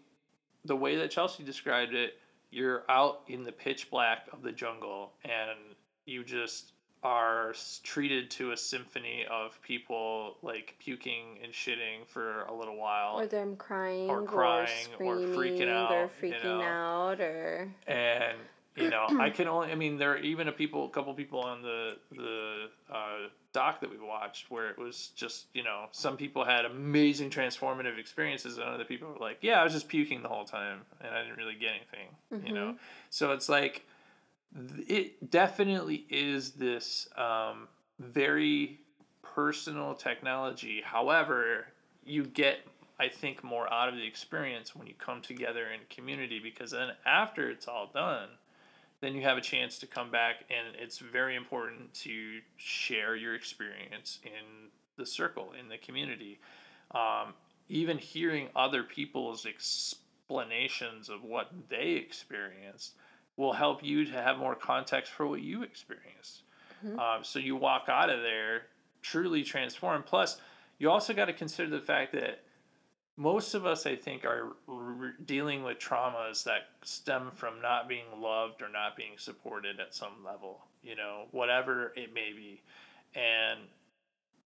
[0.65, 2.15] the way that Chelsea described it,
[2.51, 5.59] you're out in the pitch black of the jungle, and
[6.07, 12.55] you just are treated to a symphony of people like puking and shitting for a
[12.55, 13.19] little while.
[13.19, 14.67] Or them crying, Or or, crying,
[14.99, 16.63] or screaming, freaking or out, you freaking know.
[16.63, 18.37] out, or and
[18.77, 21.41] you know i can only i mean there are even a people a couple people
[21.41, 26.17] on the the uh, doc that we watched where it was just you know some
[26.17, 30.23] people had amazing transformative experiences and other people were like yeah i was just puking
[30.23, 32.77] the whole time and i didn't really get anything you know?
[33.11, 33.85] So it's like
[34.57, 38.81] it definitely is this um, very
[39.23, 40.83] personal technology.
[40.85, 41.67] However,
[42.05, 42.59] you get
[42.99, 46.91] I think more out of the experience when you come together in community because then
[47.07, 48.29] after it's all done,
[49.01, 53.35] then you have a chance to come back and it's very important to share your
[53.35, 56.41] experience in the circle in the community.
[56.91, 57.33] Um,
[57.71, 62.93] even hearing other people's explanations of what they experienced
[63.41, 66.43] will help you to have more context for what you experienced.
[66.87, 66.99] Mm-hmm.
[66.99, 68.65] Um, so you walk out of there
[69.01, 70.05] truly transformed.
[70.05, 70.39] Plus,
[70.79, 72.43] you also got to consider the fact that
[73.17, 78.05] most of us, I think, are re- dealing with traumas that stem from not being
[78.21, 82.61] loved or not being supported at some level, you know, whatever it may be.
[83.15, 83.61] And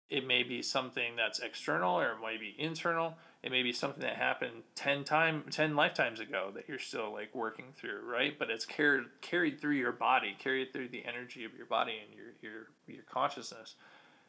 [0.08, 3.14] it may be something that's external or it might be internal.
[3.46, 7.32] It may be something that happened 10 time 10 lifetimes ago that you're still like
[7.32, 8.36] working through, right?
[8.36, 12.12] But it's carried carried through your body, carried through the energy of your body and
[12.12, 13.76] your your your consciousness.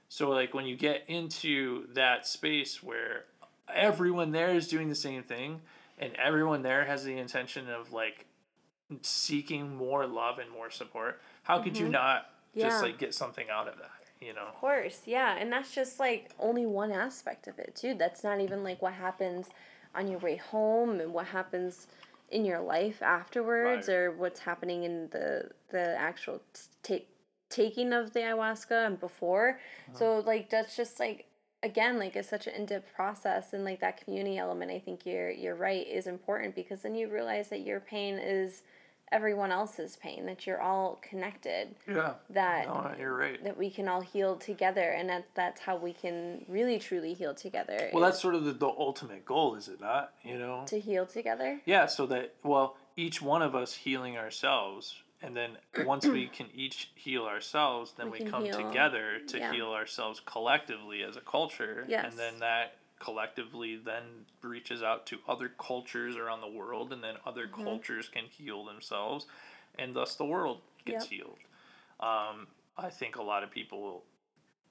[0.07, 3.25] So like when you get into that space where
[3.73, 5.61] everyone there is doing the same thing
[5.97, 8.27] and everyone there has the intention of like
[9.01, 11.85] seeking more love and more support, how could mm-hmm.
[11.85, 12.81] you not just yeah.
[12.81, 13.89] like get something out of that?
[14.21, 14.47] You know.
[14.47, 17.95] Of course, yeah, and that's just like only one aspect of it too.
[17.95, 19.47] That's not even like what happens
[19.95, 21.87] on your way home and what happens
[22.29, 23.93] in your life afterwards, right.
[23.93, 26.41] or what's happening in the the actual
[26.83, 27.09] take
[27.49, 29.59] taking of the ayahuasca and before.
[29.89, 29.97] Uh-huh.
[29.97, 31.25] So like that's just like
[31.63, 35.31] again like it's such an in-depth process and like that community element i think you're
[35.31, 38.61] you're right is important because then you realize that your pain is
[39.11, 43.87] everyone else's pain that you're all connected yeah that no, you're right that we can
[43.87, 48.21] all heal together and that that's how we can really truly heal together well that's
[48.21, 51.85] sort of the, the ultimate goal is it not you know to heal together yeah
[51.85, 55.51] so that well each one of us healing ourselves and then
[55.85, 58.57] once we can each heal ourselves then we, we come heal.
[58.57, 59.53] together to yeah.
[59.53, 62.05] heal ourselves collectively as a culture yes.
[62.09, 64.03] and then that collectively then
[64.41, 67.63] reaches out to other cultures around the world and then other mm-hmm.
[67.63, 69.25] cultures can heal themselves
[69.77, 71.19] and thus the world gets yep.
[71.19, 71.37] healed.
[71.99, 74.03] Um, i think a lot of people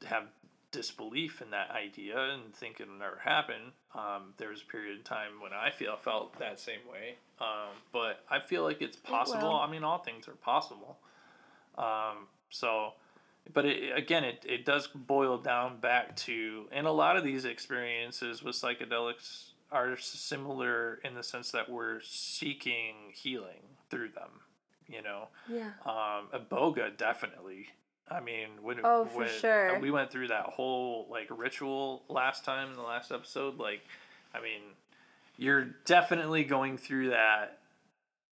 [0.04, 0.24] have
[0.70, 3.72] disbelief in that idea and think it'll never happen.
[3.94, 7.16] Um, there was a period of time when i feel felt that same way.
[7.40, 9.54] Um, but i feel like it's possible.
[9.54, 10.98] I mean all things are possible.
[11.78, 12.92] Um, so
[13.52, 17.44] but it, again, it, it does boil down back to, and a lot of these
[17.44, 24.40] experiences with psychedelics are similar in the sense that we're seeking healing through them,
[24.88, 25.28] you know?
[25.48, 25.70] Yeah.
[25.84, 27.68] Um, Iboga, definitely.
[28.08, 29.80] I mean, when, oh, for when sure.
[29.80, 33.80] we went through that whole like ritual last time in the last episode, like,
[34.32, 34.60] I mean,
[35.36, 37.58] you're definitely going through that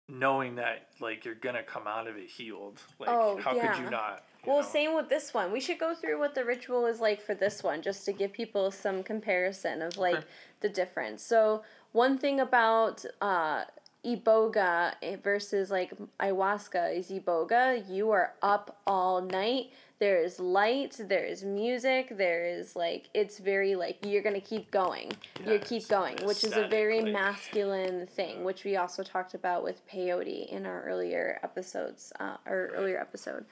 [0.07, 2.79] knowing that like you're gonna come out of it healed.
[2.99, 3.73] Like, oh, how yeah.
[3.73, 4.23] could you not?
[4.45, 4.67] Well, know?
[4.67, 5.51] same with this one.
[5.51, 8.33] We should go through what the ritual is like for this one, just to give
[8.33, 10.25] people some comparison of like okay.
[10.61, 11.23] the difference.
[11.23, 13.63] So one thing about uh,
[14.05, 17.89] iboga versus like ayahuasca is iboga.
[17.89, 19.71] You are up all night.
[19.99, 20.99] There is light.
[20.99, 22.17] There is music.
[22.17, 25.13] There is like it's very like you're gonna keep going.
[25.45, 29.33] Yeah, you keep going, which is a very like, masculine thing, which we also talked
[29.33, 33.45] about with peyote in our earlier episodes, uh, or earlier episode.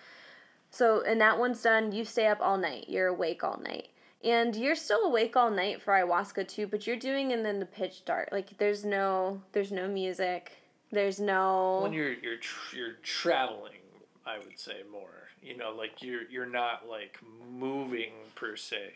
[0.71, 1.91] So, and that one's done.
[1.91, 2.85] You stay up all night.
[2.87, 3.89] You're awake all night.
[4.23, 7.65] And you're still awake all night for ayahuasca too, but you're doing it in the
[7.65, 8.29] pitch dark.
[8.31, 10.53] Like there's no there's no music.
[10.91, 13.81] There's no When you're you're tr- you're traveling,
[14.25, 15.09] I would say more.
[15.41, 17.17] You know, like you're you're not like
[17.51, 18.91] moving per se.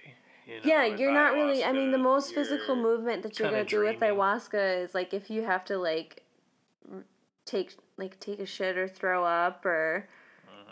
[0.46, 1.64] You know, yeah, you're not really.
[1.64, 5.32] I mean, the most physical movement that you're gonna do with ayahuasca is like if
[5.32, 6.22] you have to like
[7.46, 10.08] take like take a shit or throw up or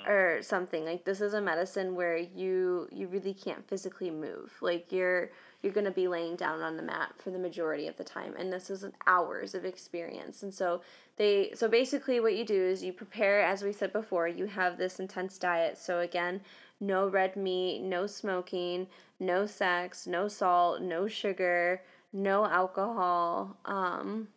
[0.08, 4.54] or something like this is a medicine where you you really can't physically move.
[4.62, 5.30] Like you're
[5.62, 8.34] you're going to be laying down on the mat for the majority of the time
[8.38, 10.44] and this is hours of experience.
[10.44, 10.82] And so
[11.18, 14.78] they so basically what you do is you prepare as we said before you have
[14.78, 15.78] this intense diet.
[15.78, 16.42] So again
[16.80, 18.88] no red meat no smoking
[19.20, 24.28] no sex no salt no sugar no alcohol um,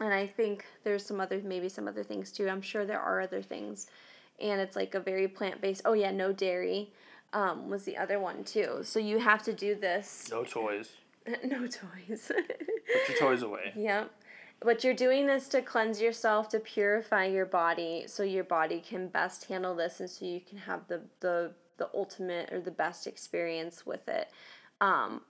[0.00, 2.48] and i think there's some other maybe some other things too.
[2.48, 3.86] I'm sure there are other things
[4.40, 5.82] and it's like a very plant based.
[5.84, 6.92] Oh yeah, no dairy.
[7.32, 8.80] Um, was the other one too.
[8.82, 10.28] So you have to do this.
[10.30, 10.90] No toys.
[11.44, 12.30] no toys.
[12.30, 13.72] Put your toys away.
[13.74, 14.10] Yep.
[14.60, 19.08] But you're doing this to cleanse yourself, to purify your body, so your body can
[19.08, 23.06] best handle this, and so you can have the the the ultimate or the best
[23.06, 24.28] experience with it.
[24.80, 25.22] Um,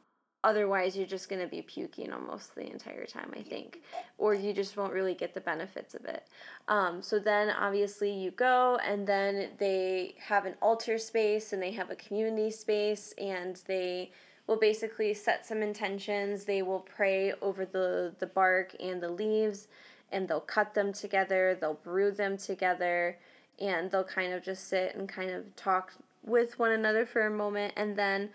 [0.44, 3.82] otherwise you're just going to be puking almost the entire time i think.
[4.18, 6.28] Or you just won't really get the benefits of it.
[6.68, 11.72] Um, so then obviously you go and then they have an altar space and they
[11.72, 14.12] have a community space and they
[14.46, 16.44] will basically set some intentions.
[16.44, 19.66] They will pray over the the bark and the leaves
[20.12, 23.18] and they'll cut them together they'll brew them together
[23.60, 25.92] and they'll kind of just sit and kind of talk
[26.24, 28.30] with one another for a moment and then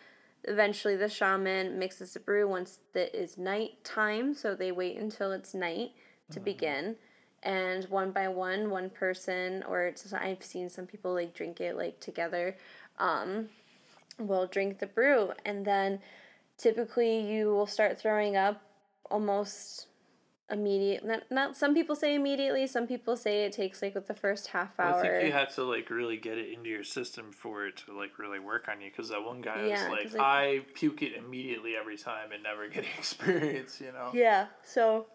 [0.46, 5.32] Eventually, the shaman mixes the brew once it is night time, so they wait until
[5.32, 5.92] it's night
[6.32, 6.46] to mm-hmm.
[6.46, 6.96] begin.
[7.44, 12.00] And one by one, one person, or I've seen some people like drink it like
[12.00, 12.58] together,
[12.98, 13.50] um,
[14.18, 15.32] will drink the brew.
[15.46, 16.00] And then
[16.58, 18.62] typically you will start throwing up
[19.10, 19.88] almost
[20.52, 24.14] immediate not, not some people say immediately some people say it takes like with the
[24.14, 27.32] first half hour i think you have to like really get it into your system
[27.32, 30.14] for it to like really work on you because that one guy yeah, was like,
[30.14, 34.10] like i puke it immediately every time and never get experience you know?
[34.14, 35.06] Yeah so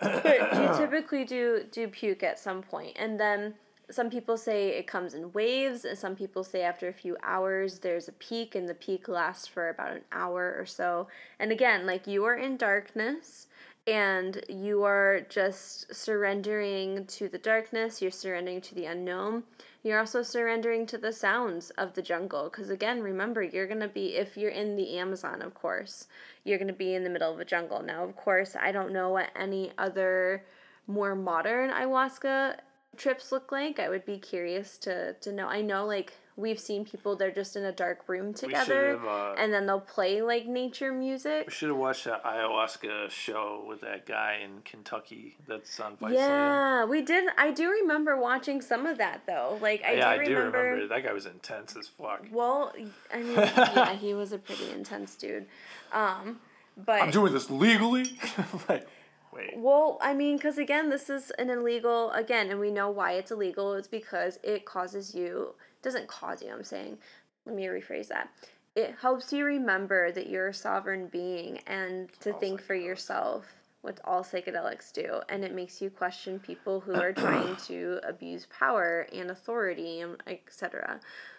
[0.00, 3.54] but you typically do do puke at some point and then
[3.90, 7.80] some people say it comes in waves and some people say after a few hours
[7.80, 11.06] there's a peak and the peak lasts for about an hour or so.
[11.38, 13.46] And again like you are in darkness
[13.86, 19.44] and you are just surrendering to the darkness, you're surrendering to the unknown.
[19.82, 23.88] You're also surrendering to the sounds of the jungle because again, remember, you're going to
[23.88, 26.06] be if you're in the Amazon, of course,
[26.44, 27.82] you're going to be in the middle of a jungle.
[27.82, 30.44] Now, of course, I don't know what any other
[30.86, 32.56] more modern ayahuasca
[32.96, 33.78] trips look like.
[33.78, 35.48] I would be curious to to know.
[35.48, 39.52] I know like we've seen people they're just in a dark room together uh, and
[39.52, 41.46] then they'll play like nature music.
[41.46, 46.14] We should have watched that ayahuasca show with that guy in Kentucky that's on Vice
[46.14, 47.28] Yeah, we did.
[47.38, 49.58] I do remember watching some of that though.
[49.60, 52.26] Like I yeah, do I do remember that guy was intense as fuck.
[52.32, 52.72] Well,
[53.12, 55.46] I mean, yeah, he was a pretty intense dude.
[55.92, 56.40] Um,
[56.76, 58.18] but I'm doing this legally.
[58.68, 58.88] like,
[59.32, 59.56] Wait.
[59.56, 63.32] Well, I mean, because again, this is an illegal, again, and we know why it's
[63.32, 63.74] illegal.
[63.74, 66.98] It's because it causes you doesn't cause you, I'm saying.
[67.46, 68.30] Let me rephrase that.
[68.74, 73.46] It helps you remember that you're a sovereign being and to all think for yourself
[73.84, 78.46] what all psychedelics do and it makes you question people who are trying to abuse
[78.46, 80.98] power and authority and etc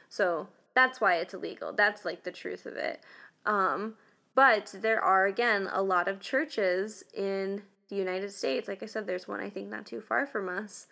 [0.10, 3.02] so that's why it's illegal that's like the truth of it
[3.48, 3.96] um,
[4.36, 9.08] but there are again a lot of churches in the united states like i said
[9.08, 10.86] there's one i think not too far from us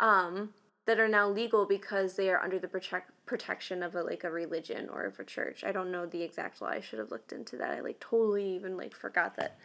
[0.00, 0.50] um,
[0.88, 4.30] that are now legal because they are under the protect, protection of a like a
[4.30, 5.62] religion or of a church.
[5.62, 6.68] I don't know the exact law.
[6.68, 7.72] I should have looked into that.
[7.72, 9.58] I like totally even like forgot that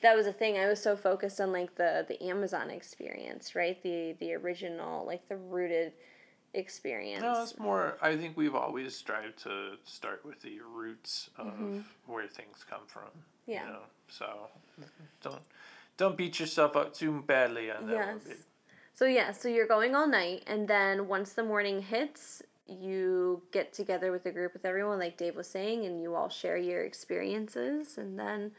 [0.00, 0.56] that was a thing.
[0.56, 3.80] I was so focused on like the the Amazon experience, right?
[3.82, 5.92] The the original like the rooted
[6.54, 7.20] experience.
[7.20, 7.98] No, it's more.
[8.00, 11.80] I think we've always strived to start with the roots of mm-hmm.
[12.06, 13.10] where things come from.
[13.46, 13.66] Yeah.
[13.66, 13.82] You know?
[14.08, 14.26] So
[15.22, 15.42] don't
[15.98, 18.26] don't beat yourself up too badly on that yes.
[18.26, 18.36] one.
[19.00, 23.72] So yeah, so you're going all night, and then once the morning hits, you get
[23.72, 26.84] together with a group with everyone, like Dave was saying, and you all share your
[26.84, 28.50] experiences, and then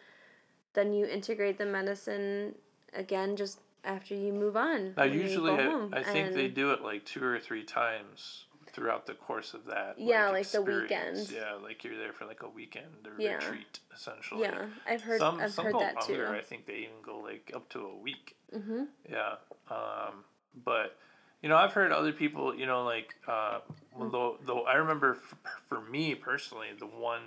[0.74, 2.56] then you integrate the medicine
[2.96, 4.96] again just after you move on.
[4.98, 9.06] I usually, I, I think and they do it like two or three times throughout
[9.06, 9.94] the course of that.
[10.00, 11.30] Yeah, like, like the weekend.
[11.32, 13.36] Yeah, like you're there for like a weekend or yeah.
[13.36, 14.42] retreat essentially.
[14.42, 15.20] Yeah, I've heard.
[15.20, 16.26] Some I've some heard go that longer.
[16.30, 16.34] Too.
[16.34, 18.36] I think they even go like up to a week.
[18.52, 18.86] Mm-hmm.
[19.08, 19.36] Yeah,
[19.70, 20.24] um,
[20.66, 20.98] but
[21.42, 22.56] you know, I've heard other people.
[22.56, 23.60] You know, like uh,
[24.00, 25.38] though though I remember for,
[25.68, 27.24] for me personally, the one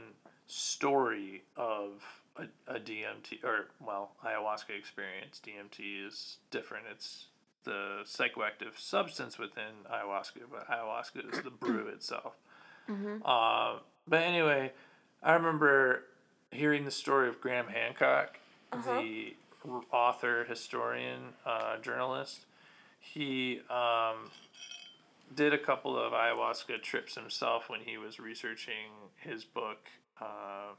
[0.46, 5.40] story of a, a DMT or well ayahuasca experience.
[5.44, 6.86] DMT is different.
[6.90, 7.26] It's
[7.64, 12.34] the psychoactive substance within ayahuasca, but ayahuasca is the brew itself.
[12.88, 13.16] Mm-hmm.
[13.24, 14.72] Uh, but anyway,
[15.22, 16.02] I remember
[16.50, 18.38] hearing the story of Graham Hancock,
[18.72, 19.00] uh-huh.
[19.00, 19.34] the
[19.90, 22.44] author, historian, uh, journalist.
[23.12, 24.30] He um,
[25.34, 29.88] did a couple of ayahuasca trips himself when he was researching his book,
[30.20, 30.72] uh,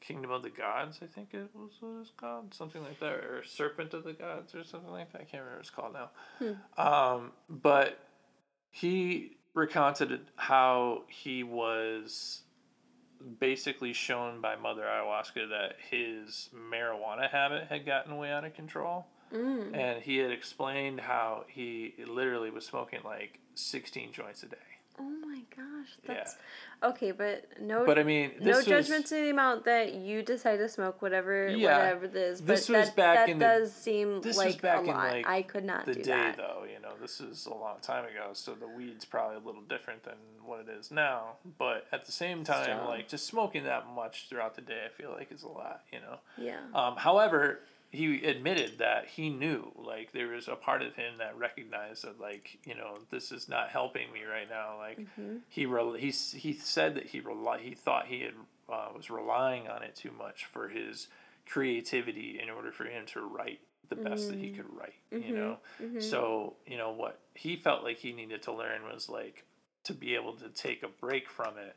[0.00, 3.44] Kingdom of the Gods, I think it was what it's called, something like that, or
[3.44, 5.20] Serpent of the Gods, or something like that.
[5.20, 6.10] I can't remember what it's called now.
[6.38, 6.80] Hmm.
[6.80, 7.98] Um, but
[8.70, 12.42] he recounted how he was
[13.38, 19.06] basically shown by Mother Ayahuasca that his marijuana habit had gotten way out of control.
[19.32, 19.76] Mm.
[19.76, 24.56] And he had explained how he literally was smoking like 16 joints a day.
[24.98, 26.36] Oh my gosh, that's
[26.82, 27.86] okay, but no.
[27.86, 31.78] But I mean, no judgment to the amount that you decide to smoke, whatever, Yeah.
[31.78, 32.40] whatever it is.
[32.42, 34.80] But This was that, back that in the- does seem this like was back a
[34.82, 34.96] in, lot.
[35.10, 36.36] like, I could not the do day that.
[36.36, 36.66] though.
[36.70, 40.02] You know, this is a long time ago, so the weed's probably a little different
[40.02, 41.36] than what it is now.
[41.56, 42.84] But at the same time, Still.
[42.86, 45.84] like just smoking that much throughout the day, I feel like is a lot.
[45.90, 46.18] You know.
[46.36, 46.58] Yeah.
[46.74, 47.60] Um, however,
[47.90, 52.20] he admitted that he knew, like, there was a part of him that recognized that,
[52.20, 54.76] like, you know, this is not helping me right now.
[54.78, 55.38] Like, mm-hmm.
[55.48, 58.34] he re- he he said that he rely he thought he had
[58.68, 61.08] uh, was relying on it too much for his
[61.46, 64.56] creativity in order for him to write the best that he mm-hmm.
[64.56, 64.94] could write.
[65.10, 65.94] You mm-hmm.
[65.94, 69.44] know, so you know what he felt like he needed to learn was like
[69.82, 71.74] to be able to take a break from it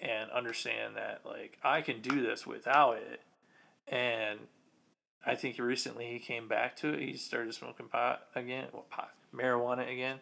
[0.00, 3.20] and understand that like I can do this without it
[3.88, 4.38] and
[5.26, 7.00] I think recently he came back to it.
[7.00, 8.66] He started smoking pot again.
[8.72, 10.18] Well, pot, marijuana again.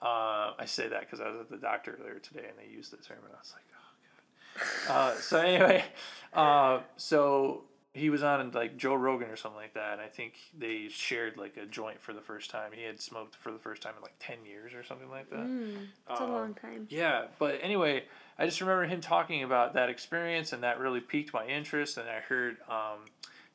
[0.00, 2.92] Uh, I say that because I was at the doctor earlier today and they used
[2.92, 4.94] the term, and I was like, oh god.
[5.16, 5.84] Uh, so anyway,
[6.32, 10.34] uh, so he was on like Joe Rogan or something like that, and I think
[10.56, 12.70] they shared like a joint for the first time.
[12.72, 15.78] He had smoked for the first time in like ten years or something like that.
[16.10, 16.86] It's a Um, long time.
[16.90, 18.04] Yeah, but anyway,
[18.38, 21.98] I just remember him talking about that experience, and that really piqued my interest.
[21.98, 23.00] And I heard um,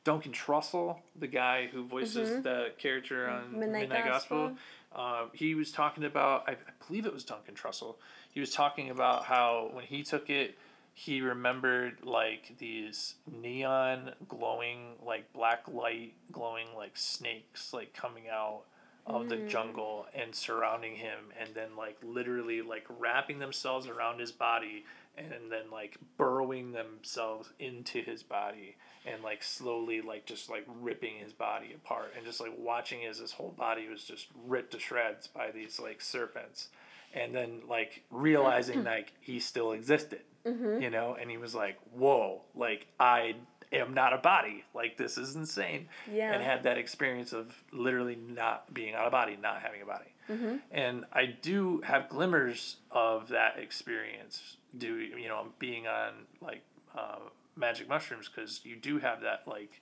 [0.04, 3.60] Duncan Trussell, the guy who voices the character on Mm-hmm.
[3.60, 4.52] Midnight Midnight, Gospel,
[4.94, 7.96] uh, he was talking about, I, I believe it was Duncan Trussell.
[8.30, 10.56] He was talking about how when he took it,
[10.92, 18.62] he remembered like these neon glowing, like black light glowing, like snakes, like coming out
[19.06, 24.32] of the jungle and surrounding him and then like literally like wrapping themselves around his
[24.32, 24.84] body
[25.16, 31.16] and then like burrowing themselves into his body and like slowly like just like ripping
[31.16, 34.78] his body apart and just like watching as his whole body was just ripped to
[34.78, 36.68] shreds by these like serpents.
[37.12, 40.82] And then like realizing like he still existed mm-hmm.
[40.82, 41.16] you know?
[41.20, 43.34] And he was like whoa like i
[43.72, 44.64] am not a body.
[44.74, 45.88] Like this is insane.
[46.12, 46.32] Yeah.
[46.32, 50.13] and had that experience of literally not being out of body not having a body
[50.30, 50.56] Mm-hmm.
[50.70, 56.62] and i do have glimmers of that experience do you know being on like
[56.96, 57.18] uh,
[57.56, 59.80] magic mushrooms because you do have that like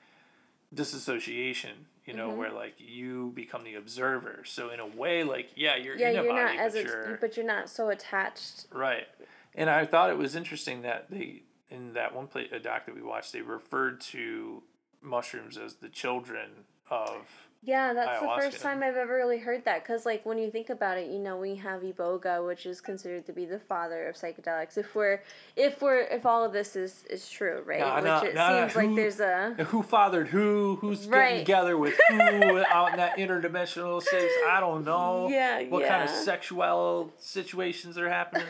[0.74, 1.70] disassociation
[2.04, 2.18] you Mm-hmm.
[2.18, 6.10] know where like you become the observer so in a way like yeah you're Yeah,
[6.10, 8.66] in a you're body not as but you're but you're not so attached.
[8.72, 9.06] Right.
[9.54, 12.94] And I thought it was interesting that they in that one play a doc that
[12.96, 14.62] we watched, they referred to
[15.00, 16.50] mushrooms as the children
[16.90, 17.26] of
[17.64, 19.84] Yeah, that's the first time I've ever really heard that.
[19.84, 23.24] Because, like, when you think about it, you know, we have Iboga, which is considered
[23.26, 24.76] to be the father of psychedelics.
[24.76, 25.22] If we're,
[25.54, 27.78] if we're, if all of this is is true, right?
[27.78, 29.54] Nah, which nah, it nah, seems like who- there's a.
[29.68, 31.28] who fathered who, who's Right.
[31.28, 34.32] getting together with who out in that interdimensional space.
[34.48, 35.28] I don't know.
[35.30, 38.46] Yeah, What kind of sexual situations are happening?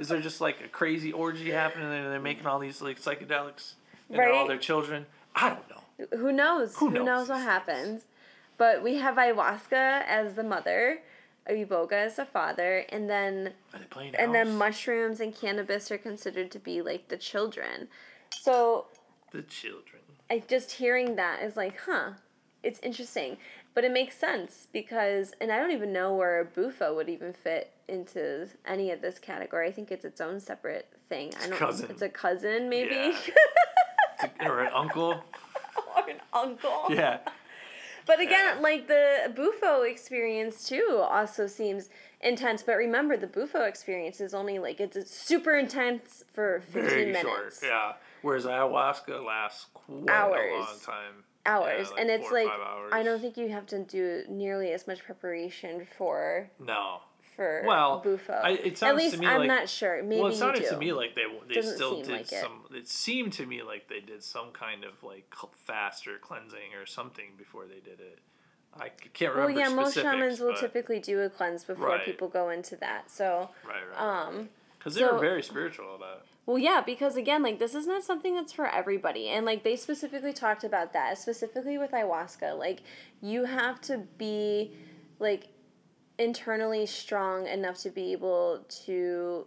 [0.00, 3.74] Is there just like a crazy orgy happening and they're making all these like psychedelics
[4.08, 4.48] and they're all Right.
[4.48, 5.04] their children?
[5.34, 6.16] I don't know.
[6.18, 6.76] Who knows?
[6.76, 8.06] Who Who, knows knows what happens?
[8.56, 11.00] But we have ayahuasca as the mother,
[11.48, 15.98] Iboga as the father, and then Are they playing and then mushrooms and cannabis are
[15.98, 17.88] considered to be like the children.
[18.30, 18.86] So
[19.32, 20.02] the children.
[20.30, 22.12] I just hearing that is like, huh,
[22.62, 23.36] it's interesting,
[23.74, 27.32] but it makes sense because, and I don't even know where a bufo would even
[27.32, 29.68] fit into any of this category.
[29.68, 31.32] I think it's its own separate thing.
[31.42, 31.58] I don't.
[31.58, 31.90] cousin.
[31.90, 34.28] It's a cousin, maybe, Yeah.
[34.48, 35.12] or an uncle.
[35.96, 36.86] or an uncle.
[36.88, 37.18] Yeah.
[38.06, 41.88] But again, like the Bufo experience too also seems
[42.20, 42.62] intense.
[42.62, 47.06] But remember, the Bufo experience is only like it's, it's super intense for fifteen Very
[47.12, 47.60] minutes.
[47.60, 47.70] short.
[47.70, 47.92] Yeah.
[48.22, 50.52] Whereas ayahuasca lasts quite a Hours.
[50.52, 51.24] long time.
[51.46, 52.48] Hours, Yeah, and it's like.
[52.92, 57.00] I don't think you have to do nearly as much preparation for No.
[57.36, 58.32] For Well, Bufo.
[58.32, 60.02] I- it At sounds to least me I'm like- not sure.
[60.02, 62.64] Maybe well, it sounded to me like they they Doesn't still did like some.
[62.74, 62.88] It.
[62.88, 65.32] seemed to me like they did some kind of like
[65.66, 68.18] faster cleansing or something before they did it.
[68.76, 69.54] I can't remember.
[69.54, 72.04] well, yeah, most shamans will but- typically do a cleanse before Right.
[72.04, 73.08] people go into that.
[73.10, 74.00] So, Right, right.
[74.00, 76.22] um, Because they were very spiritual about it.
[76.46, 79.76] Well, yeah, because again, like this is not something that's for everybody, and like they
[79.76, 82.58] specifically talked about that, specifically with ayahuasca.
[82.58, 82.80] Like
[83.22, 84.72] you have to be
[85.18, 85.46] like
[86.18, 89.46] internally strong enough to be able to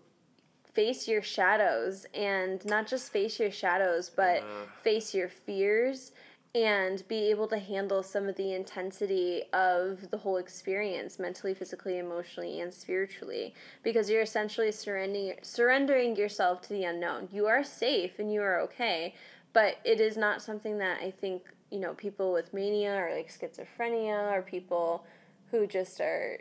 [0.74, 4.66] face your shadows and not just face your shadows, but uh-huh.
[4.84, 6.12] face your fears
[6.54, 11.98] and be able to handle some of the intensity of the whole experience mentally, physically,
[11.98, 13.54] emotionally, and spiritually
[13.84, 17.28] because you're essentially surrendering surrendering yourself to the unknown.
[17.32, 19.14] You are safe and you are okay,
[19.54, 23.32] but it is not something that I think, you know, people with mania or like
[23.32, 25.06] schizophrenia or people
[25.52, 26.40] who just are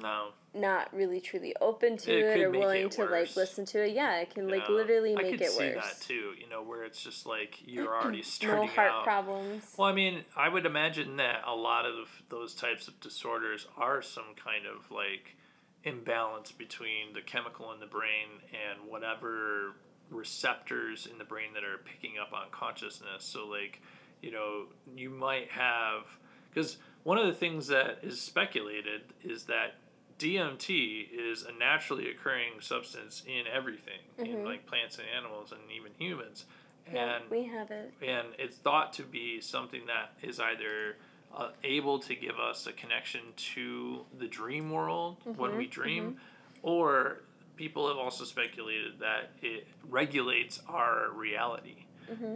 [0.00, 0.28] No.
[0.54, 3.92] not really truly open to It it, or willing it to like listen to it.
[3.94, 5.84] Yeah, it can like literally I could it see worse.
[5.84, 6.32] that too.
[6.40, 9.04] You know, where it's just like you're already No starting heart out.
[9.04, 9.72] problems.
[9.76, 14.02] Well, I mean, I would imagine that a lot of those types of disorders are
[14.02, 15.36] some kind of like
[15.84, 19.74] imbalance between the chemical in the brain and whatever
[20.10, 23.24] receptors in the brain that are picking up on consciousness.
[23.24, 23.80] So, like,
[24.22, 24.64] you know,
[24.96, 26.04] you might have
[26.52, 29.74] because one of the things that is speculated is that
[30.18, 34.44] DMT is a naturally occurring substance in everything, in mm-hmm.
[34.44, 36.44] like plants and animals and even humans.
[36.92, 37.92] Yeah, And we have it.
[38.02, 40.96] and it's thought to be something that is either
[41.34, 43.20] uh, able to give us a connection
[43.54, 46.18] to the dream world when mm-hmm, we dream, mm-hmm.
[46.62, 47.22] or
[47.56, 51.86] people have also speculated that it regulates our reality.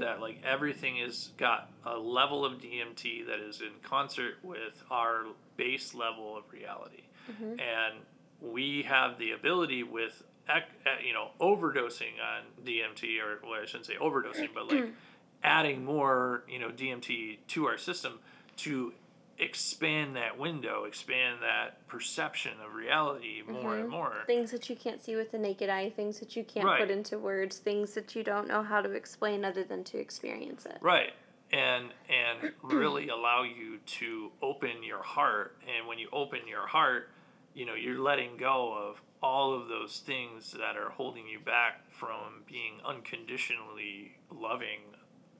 [0.00, 5.26] That like everything is got a level of DMT that is in concert with our
[5.58, 7.02] base level of reality,
[7.40, 7.94] and
[8.40, 10.60] we have the ability with uh,
[11.04, 14.92] you know overdosing on DMT or well I shouldn't say overdosing but like
[15.42, 18.18] adding more you know DMT to our system
[18.58, 18.92] to
[19.40, 24.12] expand that window expand that perception of reality more and more.
[24.26, 26.80] Things that you can't see with the naked eye, things that you can't Right.
[26.80, 30.66] put into words, things that you don't know how to explain other than to experience
[30.66, 30.78] it.
[30.80, 31.12] right.
[31.52, 35.56] And and really allow you to open your heart.
[35.62, 37.08] And when you open your heart
[37.58, 41.90] you know you're letting go of all of those things that are holding you back
[41.90, 44.78] from being unconditionally loving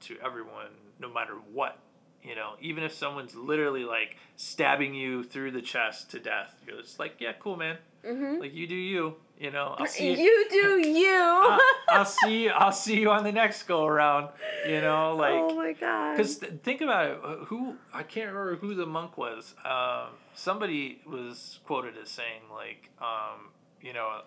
[0.01, 1.79] to everyone no matter what
[2.25, 2.55] you know?
[2.61, 7.15] Even if someone's literally like stabbing you through the chest to death you're just like
[7.21, 7.77] yeah cool man
[8.07, 8.41] Mm-hmm.
[8.41, 11.11] like you do you you know i'll see You you do you.
[11.19, 14.29] I'll, I'll see i'll see you on the next go around
[14.69, 16.17] you know like oh my god.
[16.17, 19.55] because think about it, who I can't remember who the monk was.
[19.65, 23.49] Um, somebody was quoted as saying like, um,
[23.83, 24.21] you know,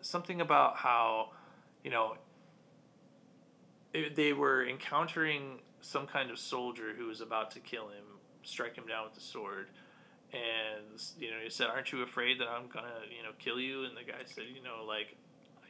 [0.00, 1.30] something about how,
[1.84, 2.16] you know,
[3.92, 8.04] it, they were encountering some kind of soldier who was about to kill him,
[8.44, 9.66] strike him down with the sword.
[10.32, 13.84] And you know, he said, "Aren't you afraid that I'm gonna, you know, kill you?"
[13.84, 15.16] And the guy said, "You know, like,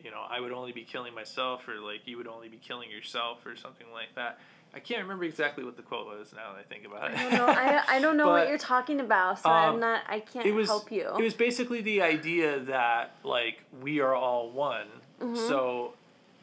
[0.02, 2.90] you know, I would only be killing myself, or like you would only be killing
[2.90, 4.38] yourself, or something like that."
[4.74, 7.16] I can't remember exactly what the quote was now that I think about it.
[7.16, 7.46] I don't know.
[7.46, 10.02] I, I don't know what you're talking about, so um, I'm not.
[10.08, 11.08] I can't it was help you.
[11.18, 14.88] It was basically the idea that like we are all one.
[15.20, 15.36] Mm-hmm.
[15.36, 15.94] So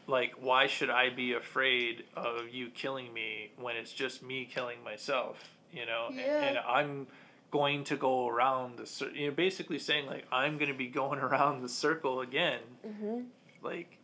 [0.07, 4.84] like why should I be afraid of you killing me when it's just me killing
[4.84, 5.38] myself,
[5.72, 6.07] you know?
[6.09, 6.41] And- Yeah.
[6.43, 7.07] And, I'm
[7.54, 10.88] going to go around the cir- you know basically saying like I'm going to be
[10.88, 12.62] going around the circle again.
[12.86, 13.20] mm-hmm.
[13.62, 13.99] Like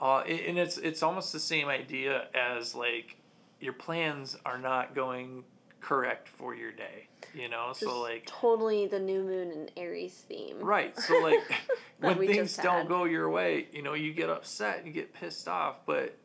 [0.00, 3.16] uh, it- and it's it's almost the same idea as like
[3.60, 5.44] your plans are not going
[5.80, 7.72] correct for your day, you know?
[7.74, 10.58] so like totally the new moon and Aries theme.
[10.58, 10.98] Right.
[10.98, 11.40] So like
[12.00, 15.76] when things don't go your way, you know, you get upset, you get pissed off,
[15.86, 16.16] but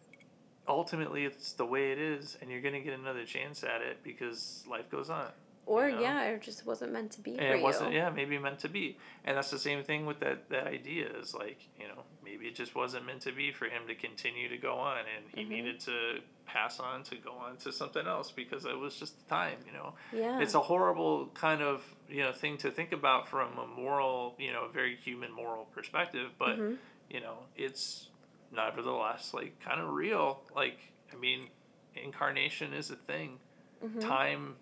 [0.67, 3.99] ultimately it's the way it is and you're going to get another chance at it
[4.03, 5.27] because life goes on.
[5.69, 6.01] Or you know?
[6.01, 7.97] yeah, it just wasn't meant to be And it wasn't you.
[7.99, 8.97] yeah, maybe meant to be.
[9.23, 12.55] And that's the same thing with that that idea is like, you know, maybe it
[12.55, 15.49] just wasn't meant to be for him to continue to go on and he Mhm.
[15.49, 19.29] needed to pass on to go on to something else because it was just the
[19.29, 20.39] time, you know Yeah.
[20.41, 24.51] it's a horrible kind of you know thing to think about from a moral you
[24.51, 26.77] know very human moral perspective but Mhm.
[27.11, 28.09] you know it's
[28.51, 30.79] nevertheless like kind of real like
[31.13, 31.49] i mean
[31.93, 33.39] incarnation is a thing
[33.83, 34.01] Mhm.
[34.01, 34.55] time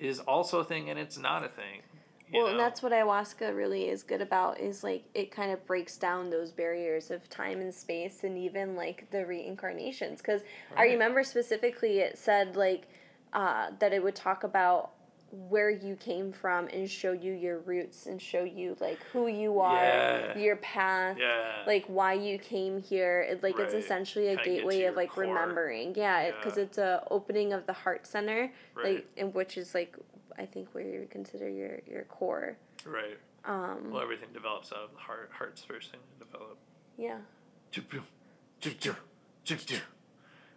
[0.00, 1.82] is also a thing and it's not a thing
[2.32, 2.50] Well, know?
[2.52, 6.30] and that's what ayahuasca really is good about is like it kind of breaks down
[6.30, 10.42] those barriers of time and space and even like the reincarnations because
[10.76, 12.88] I remember specifically it said like
[13.32, 14.90] uh, that it would talk about
[15.32, 19.60] where you came from and show you your roots and show you like who you
[19.60, 20.38] are, Yeah.
[20.38, 23.20] your path, yeah like why you came here.
[23.22, 25.24] It, like it's essentially a Kinda gateway of like core.
[25.24, 25.94] remembering.
[25.94, 26.64] Yeah, because Yeah.
[26.64, 29.96] it's a opening of the heart center, right like in which is like
[30.38, 32.56] I think where you consider your your core.
[32.84, 36.58] right Um, well everything develops out of the heart heart's first thing to develop
[36.98, 37.18] yeah.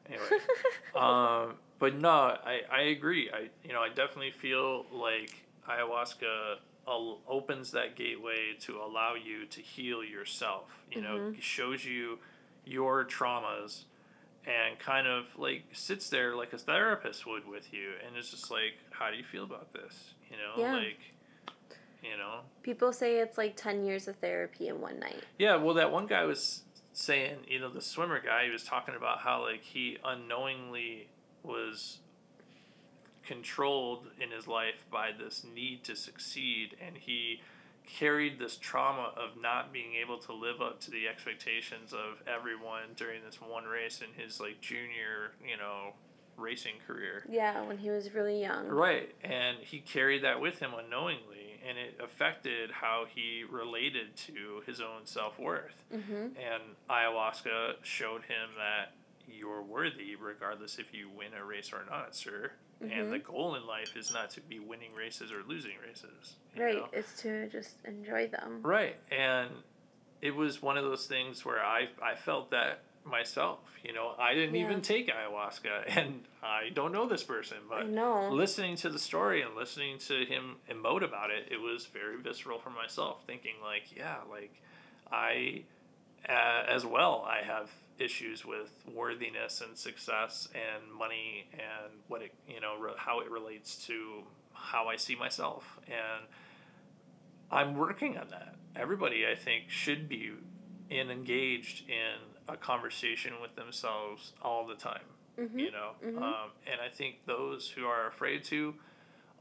[0.09, 0.25] Anyway,
[0.95, 3.29] um, but no, I, I agree.
[3.29, 5.31] I you know I definitely feel like
[5.69, 10.63] ayahuasca opens that gateway to allow you to heal yourself.
[10.93, 11.41] You know, Mhm.
[11.41, 12.19] shows you
[12.65, 13.83] your traumas
[14.45, 18.49] and kind of like sits there like a therapist would with you and it's just
[18.49, 20.75] like how do you feel about this you know Yeah.
[20.77, 20.99] like
[22.01, 25.23] you know People say it's like 10 years of therapy in one night.
[25.37, 26.63] yeah, well, that one guy was
[26.93, 31.07] saying, you know, the swimmer guy, he was talking about how, like, he unknowingly
[31.43, 31.99] was
[33.25, 37.41] controlled in his life by this need to succeed, and he
[37.85, 42.83] carried this trauma of not being able to live up to the expectations of everyone
[42.95, 45.93] during this one race in his like junior, you know,
[46.37, 47.25] racing career.
[47.29, 48.67] Yeah, when he was really young.
[48.67, 54.63] Right, and he carried that with him unknowingly, and it affected how he related to
[54.65, 55.83] his own self worth.
[55.93, 56.13] Mm-hmm.
[56.13, 58.93] And ayahuasca showed him that
[59.27, 62.51] you're worthy regardless if you win a race or not, sir.
[62.81, 66.35] And the goal in life is not to be winning races or losing races.
[66.57, 66.75] Right.
[66.75, 66.89] know?
[66.91, 68.59] It's to just enjoy them.
[68.61, 68.97] Right.
[69.09, 69.49] And
[70.21, 73.59] it was one of those things where I, I felt that myself.
[73.83, 74.65] You know, I didn't Yeah.
[74.65, 77.85] even take ayahuasca and I don't know this person, but
[78.33, 82.59] listening to the story and listening to him emote about it, it was very visceral
[82.59, 84.53] for myself, thinking like, yeah, like
[85.11, 85.63] I,
[86.27, 87.69] uh, as well, I have
[87.99, 93.29] issues with worthiness and success and money and what it, you know, re- how it
[93.29, 94.23] relates to
[94.53, 95.79] how I see myself.
[95.87, 96.25] And
[97.51, 98.55] I'm working on that.
[98.75, 100.31] Everybody, I think, should be
[100.89, 105.01] in engaged in a conversation with themselves all the time
[105.39, 105.57] Mm-hmm.
[105.57, 108.75] you know um, and i think those who are afraid to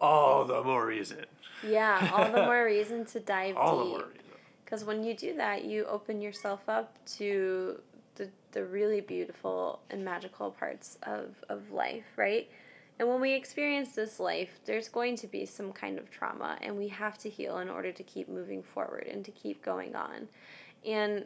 [0.00, 1.26] all the more reason
[1.62, 3.90] Yeah, all the more reason to dive all the deep.
[3.98, 4.22] more reason
[4.64, 7.78] Because when you do that, you open yourself up to
[8.16, 12.50] the, the really beautiful and magical parts of, of life, right?
[12.98, 16.76] And when we experience this life, there's going to be some kind of trauma, and
[16.76, 20.28] we have to heal in order to keep moving forward and to keep going on.
[20.86, 21.24] And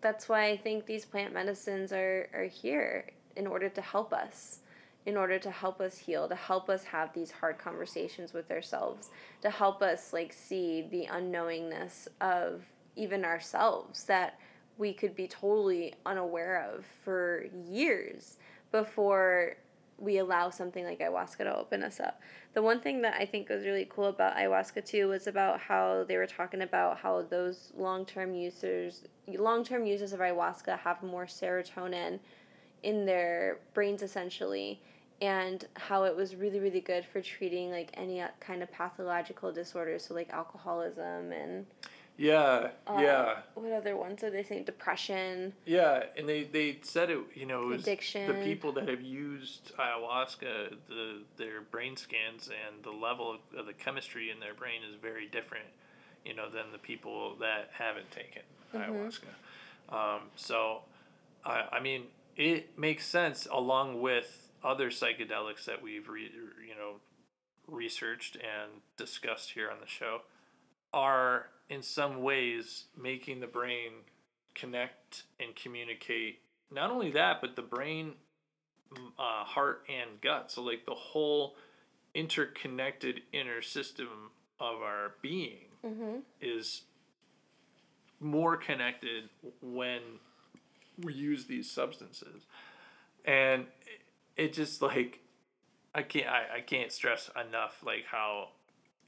[0.00, 4.60] that's why I think these plant medicines are, are here in order to help us,
[5.06, 9.10] in order to help us heal, to help us have these hard conversations with ourselves,
[9.42, 12.62] to help us like see the unknowingness of
[12.96, 14.38] even ourselves that
[14.78, 18.38] we could be totally unaware of for years
[18.70, 19.56] before
[19.98, 22.20] we allow something like ayahuasca to open us up.
[22.54, 26.04] The one thing that I think was really cool about ayahuasca too was about how
[26.06, 32.20] they were talking about how those long-term users long-term users of ayahuasca have more serotonin
[32.84, 34.80] in their brains essentially
[35.20, 39.52] and how it was really really good for treating like any uh, kind of pathological
[39.52, 41.66] disorders so like alcoholism and
[42.18, 43.34] yeah uh, yeah.
[43.54, 44.64] what other ones are they saying?
[44.64, 45.54] Depression.
[45.64, 48.26] Yeah and they, they said it you know it was Addiction.
[48.26, 53.72] the people that have used ayahuasca the their brain scans and the level of, the
[53.72, 55.66] chemistry in their brain is very different
[56.24, 58.42] you know than the people that haven't taken
[58.74, 59.30] ayahuasca.
[59.90, 60.80] Um, so
[61.44, 62.04] I, I mean
[62.36, 66.30] it makes sense along with other psychedelics that we've re,
[66.66, 66.96] you know
[67.68, 70.22] researched and discussed here on the show
[70.92, 73.90] are in some ways making the brain
[74.54, 76.40] connect and communicate.
[76.70, 78.14] Not only that but the brain
[79.18, 80.50] uh, heart and gut.
[80.50, 81.56] So like the whole
[82.14, 86.18] interconnected inner system of our being mm-hmm.
[86.40, 86.82] is
[88.20, 89.28] more connected
[89.60, 90.00] when
[91.02, 92.46] we use these substances.
[93.24, 94.00] And it,
[94.38, 95.20] it just like
[95.94, 98.48] i can't I, I can't stress enough like how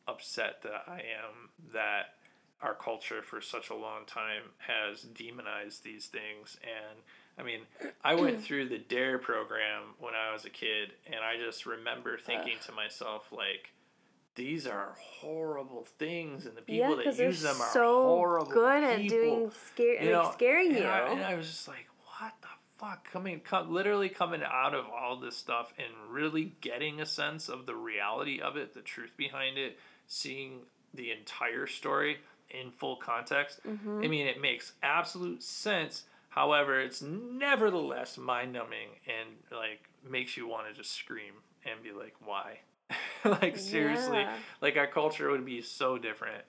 [0.06, 2.14] upset that i am that
[2.62, 6.58] our culture for such a long time has demonized these things.
[6.62, 7.00] And
[7.38, 7.60] i mean
[8.04, 12.18] i went through the dare program when i was a kid and i just remember
[12.18, 13.70] thinking to myself like
[14.34, 18.82] these are horrible things and the people yeah that use them are so horrible good
[18.82, 19.16] at people.
[19.16, 21.86] doing scare you know, like scaring you and I, and I was just like,
[22.18, 22.48] what the
[22.78, 23.10] fuck?
[23.10, 27.66] Coming, come, literally coming out of all this stuff and really getting a sense of
[27.66, 30.60] the reality of it, the truth behind it, seeing
[30.94, 32.18] the entire story
[32.50, 33.60] in full context.
[33.66, 34.02] Mm-hmm.
[34.04, 36.04] I mean, it makes absolute sense.
[36.30, 41.34] However, it's nevertheless mind numbing and like makes you want to just scream
[41.64, 42.60] and be like, why?
[43.24, 44.36] like, seriously, Yeah.
[44.60, 46.44] like our culture would be so different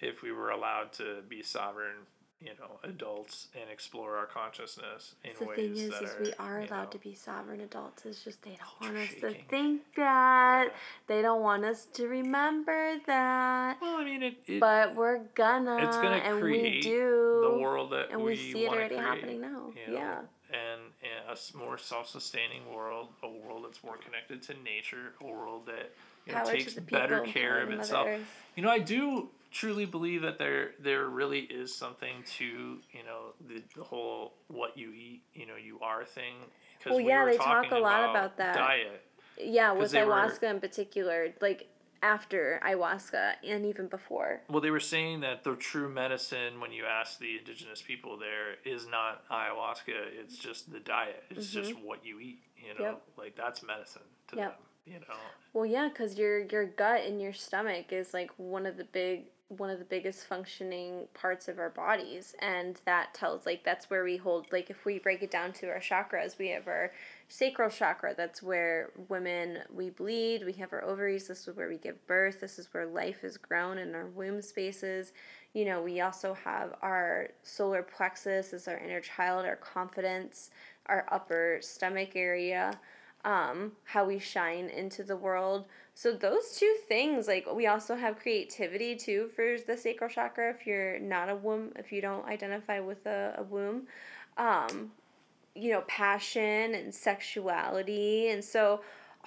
[0.00, 2.06] if we were allowed to be sovereign,
[2.40, 6.22] you know, adults and explore our consciousness in the ways thing is, that is are,
[6.22, 8.04] we are allowed know, to be sovereign adults.
[8.06, 10.66] It's just they don't want us to think that.
[10.66, 10.72] Yeah.
[11.08, 13.80] They don't want us to remember that.
[13.80, 15.78] Well, I mean, it, it but we're gonna.
[15.78, 17.50] it's gonna and we create do.
[17.50, 19.72] the world that and we, we see it already create, happening now.
[19.74, 19.98] you know?
[19.98, 20.20] Yeah.
[20.50, 25.66] And, and a more self-sustaining world, a world that's more connected to nature, a world
[25.66, 25.92] that
[26.26, 28.08] you know, takes better care of itself.
[28.54, 33.32] You know, I do truly believe that there there really is something to you know
[33.46, 36.34] the, the whole what you eat, you know, you are thing.
[36.78, 38.54] Because Well, yeah, were they talk a lot about that.
[38.54, 39.02] diet.
[39.40, 41.68] Yeah, with they were- ayahuasca in particular, like
[42.02, 44.40] after ayahuasca and even before.
[44.48, 48.54] Well, they were saying that the true medicine, when you ask the indigenous people there,
[48.64, 49.88] is not ayahuasca.
[50.20, 51.24] It's just the diet.
[51.30, 52.40] It's just what you eat.
[52.56, 52.82] You know, Mm-hmm.
[52.84, 53.02] Yep.
[53.16, 54.50] like that's medicine to Yep.
[54.50, 54.58] them.
[54.86, 55.16] You know,
[55.52, 59.24] Well, yeah, because your your gut and your stomach is like one of the big
[59.48, 64.04] one of the biggest functioning parts of our bodies and that tells like that's where
[64.04, 66.92] we hold like if we break it down to our chakras we have our
[67.28, 71.78] sacral chakra that's where women we bleed we have our ovaries this is where we
[71.78, 75.12] give birth this is where life is grown in our womb spaces
[75.54, 80.50] you know we also have our solar plexus is our inner child our confidence
[80.86, 82.78] our upper stomach area
[83.24, 85.66] um, how we shine into the world.
[85.98, 90.50] So those two things, like we also have creativity too for the sacral chakra.
[90.50, 93.88] If you're not a womb, if you don't identify with a, a womb,
[94.36, 94.92] um,
[95.56, 98.82] you know, passion and sexuality, and so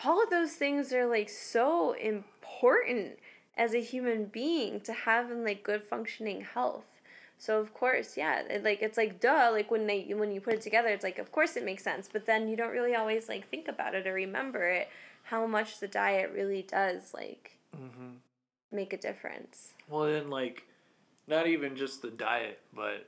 [0.05, 3.19] all of those things are like so important
[3.57, 6.85] as a human being to have in like good functioning health.
[7.37, 9.49] So of course, yeah, it, like it's like duh.
[9.51, 12.07] Like when they when you put it together, it's like of course it makes sense.
[12.09, 14.87] But then you don't really always like think about it or remember it.
[15.23, 18.15] How much the diet really does like Mm-hmm.
[18.71, 19.73] make a difference.
[19.87, 20.63] Well, then like,
[21.27, 23.07] not even just the diet, but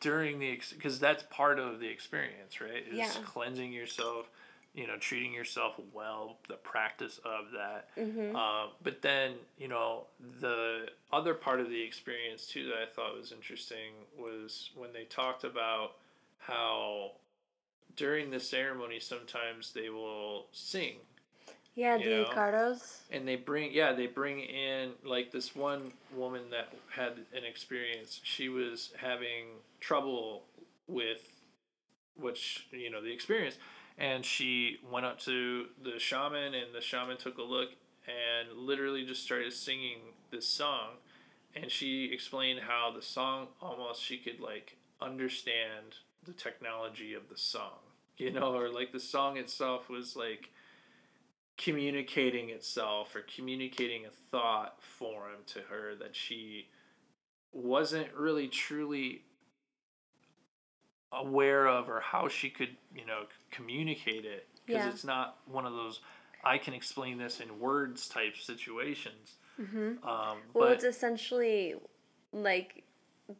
[0.00, 2.84] during the because that's part of the experience, right?
[2.86, 3.10] Is Yeah.
[3.24, 4.30] cleansing yourself,
[4.74, 7.88] you know, treating yourself well, the practice of that.
[7.98, 8.34] Mm-hmm.
[8.34, 10.06] Uh, but then, you know,
[10.40, 15.04] the other part of the experience too that I thought was interesting was when they
[15.04, 15.96] talked about
[16.38, 17.12] how
[17.96, 20.96] during the ceremony sometimes they will sing
[21.74, 22.24] Yeah, the know?
[22.26, 22.98] Icaros.
[23.10, 28.20] and they bring yeah they bring in like this one woman that had an experience
[28.22, 29.46] she was having
[29.80, 30.44] trouble
[30.86, 31.32] with
[32.16, 33.56] which you know the experience
[33.98, 37.70] and she went up to the shaman and the shaman took a look
[38.06, 39.98] and literally just started singing
[40.30, 40.90] this song
[41.56, 47.36] and she explained how the song almost she could like understand the technology of the
[47.36, 47.78] song
[48.16, 50.50] you know or like the song itself was like
[51.56, 56.68] communicating itself or communicating a thought form to her that she
[57.52, 59.22] wasn't really truly
[61.12, 64.88] aware of or how she could you know communicate it because Yeah.
[64.90, 66.00] it's not one of those
[66.42, 70.04] i can explain this in words type situations Mm-hmm.
[70.04, 71.76] um, Well, but it's essentially
[72.32, 72.82] like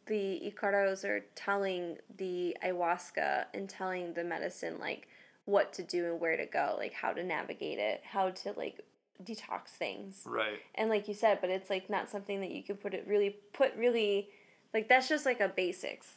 [0.05, 5.09] the Icaros are telling the ayahuasca and telling the medicine like
[5.45, 8.81] what to do and where to go, like how to navigate it, how to like
[9.23, 10.23] detox things.
[10.25, 13.05] right And like you said, but it's like not something that you can put it
[13.07, 14.29] really put really
[14.73, 16.15] like that's just like a basics.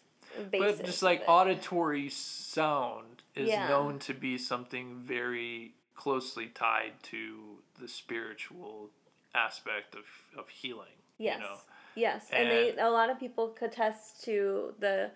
[0.51, 3.69] Basics but just like auditory sound is Yeah.
[3.69, 8.91] known to be something very closely tied to the spiritual
[9.35, 10.05] aspect of,
[10.37, 11.39] of healing Yes.
[11.39, 11.57] you know
[11.95, 15.11] Yes, and, they a lot of people could attest to the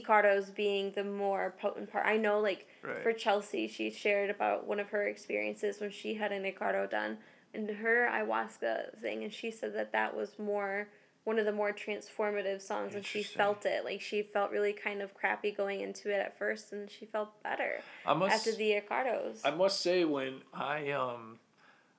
[0.00, 2.06] Icaros being the more potent part.
[2.06, 3.02] I know, like Right.
[3.02, 7.18] for Chelsea, she shared about one of her experiences when she had an Icaro done
[7.54, 10.88] and her ayahuasca thing, and she said that that was more
[11.24, 13.84] one of the more transformative songs, and she felt it.
[13.84, 17.40] Like she felt really kind of crappy going into it at first, and she felt
[17.42, 19.40] better I must after the Icaros.
[19.44, 21.38] I must say when I um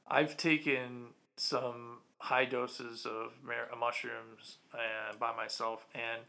[0.07, 3.31] I've taken some high doses of
[3.77, 6.23] mushrooms uh, by myself and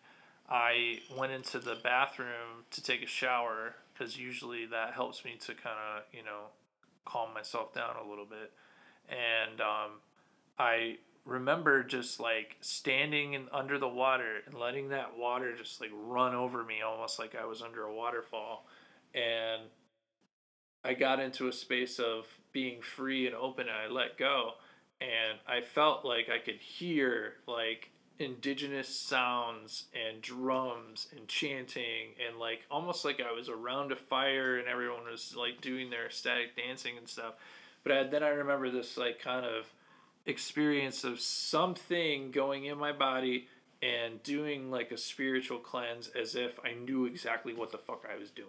[0.49, 5.55] I went into the bathroom to take a shower because usually that helps me to
[5.55, 6.49] kind of you know
[7.05, 8.53] calm myself down a little bit.
[9.09, 10.01] And um,
[10.59, 15.91] I remember just like standing in under the water and letting that water just like
[15.95, 18.67] run over me almost like I was under a waterfall.
[19.15, 19.63] And
[20.85, 24.53] I got into a space of being free and open and I let go.
[25.01, 32.39] And I felt like I could hear like indigenous sounds and drums and chanting and
[32.39, 36.57] like almost like I was around a fire and everyone was like doing their ecstatic
[36.57, 37.35] dancing and stuff.
[37.83, 39.67] But I, then I remember this like kind of
[40.27, 43.49] experience of something going in my body
[43.83, 48.19] and doing like a spiritual cleanse as if I knew exactly what the fuck I
[48.19, 48.49] was doing.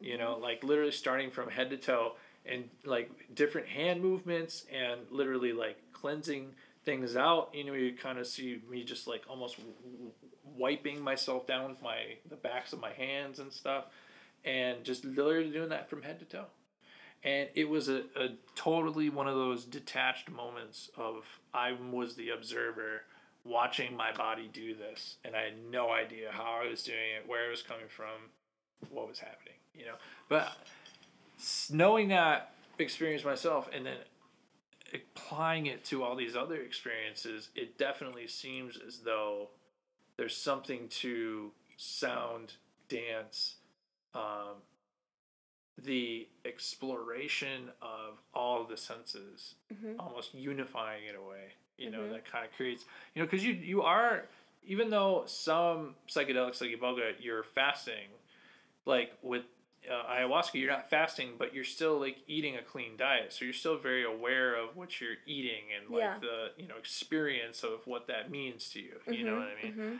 [0.00, 0.42] You know, mm-hmm.
[0.42, 2.12] like literally starting from head to toe
[2.46, 6.54] and like different hand movements and literally like cleansing
[6.84, 7.50] things out.
[7.52, 9.56] You know, you kind of see me just like almost
[10.56, 13.84] wiping myself down with my the backs of my hands and stuff,
[14.44, 16.46] and just literally doing that from head to toe.
[17.22, 21.24] And it was a, a totally one of those detached moments of
[21.54, 23.02] I was the observer
[23.44, 27.28] watching my body do this, and I had no idea how I was doing it,
[27.28, 28.30] where it was coming from,
[28.90, 29.94] what was happening, you know.
[30.28, 30.52] But
[31.70, 33.96] knowing that experience myself and then
[35.24, 39.48] applying it to all these other experiences, it definitely seems as though
[40.16, 42.54] there's something to sound,
[42.88, 43.56] dance,
[44.14, 44.62] um,
[45.82, 49.96] the exploration of all the senses, Mhm.
[49.98, 51.54] almost unifying in a way.
[51.76, 54.28] You know that kind of creates you know because you you are
[54.62, 58.08] even though some psychedelics like iboga you're fasting,
[58.84, 59.44] like with
[59.90, 63.52] uh, ayahuasca you're not fasting but you're still like eating a clean diet so you're
[63.54, 66.14] still very aware of what you're eating and like Yeah.
[66.20, 68.94] the you know experience of what that means to you.
[69.10, 69.74] You know what I mean?
[69.74, 69.98] Mhm.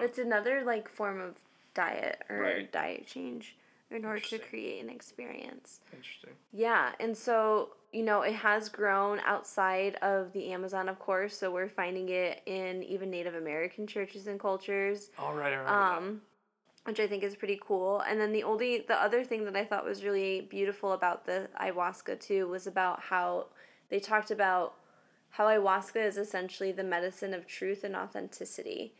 [0.00, 1.36] Um, It's another like form of
[1.74, 2.72] diet or Right.
[2.72, 3.56] diet change
[3.90, 5.80] in order to create an experience.
[5.92, 6.34] interesting.
[6.52, 11.36] Yeah, and so you know it has grown outside of the Amazon, of course.
[11.38, 15.70] So we're finding it in even Native American churches and cultures, All right, I remember
[15.70, 15.96] that.
[15.96, 16.22] um,
[16.86, 18.00] which I think is pretty cool.
[18.08, 21.48] And then the only the other thing that I thought was really beautiful about the
[21.60, 23.46] ayahuasca too was about how
[23.90, 24.74] they talked about
[25.30, 28.94] how ayahuasca is essentially the medicine of truth and authenticity,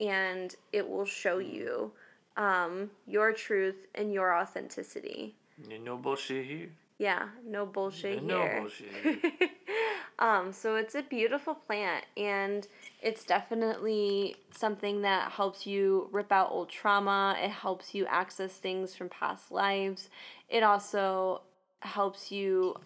[0.00, 1.92] and it will show you
[2.36, 5.34] um, your truth and your authenticity.
[5.68, 6.68] Yeah, no bullshit here.
[6.98, 8.60] Yeah, no bullshit No here.
[8.60, 9.48] bullshit here.
[10.18, 12.66] um, so it's a beautiful plant and
[13.00, 17.36] it's definitely something that helps you rip out old trauma.
[17.40, 20.08] It helps you access things from past lives.
[20.48, 21.42] It also
[21.80, 22.76] helps you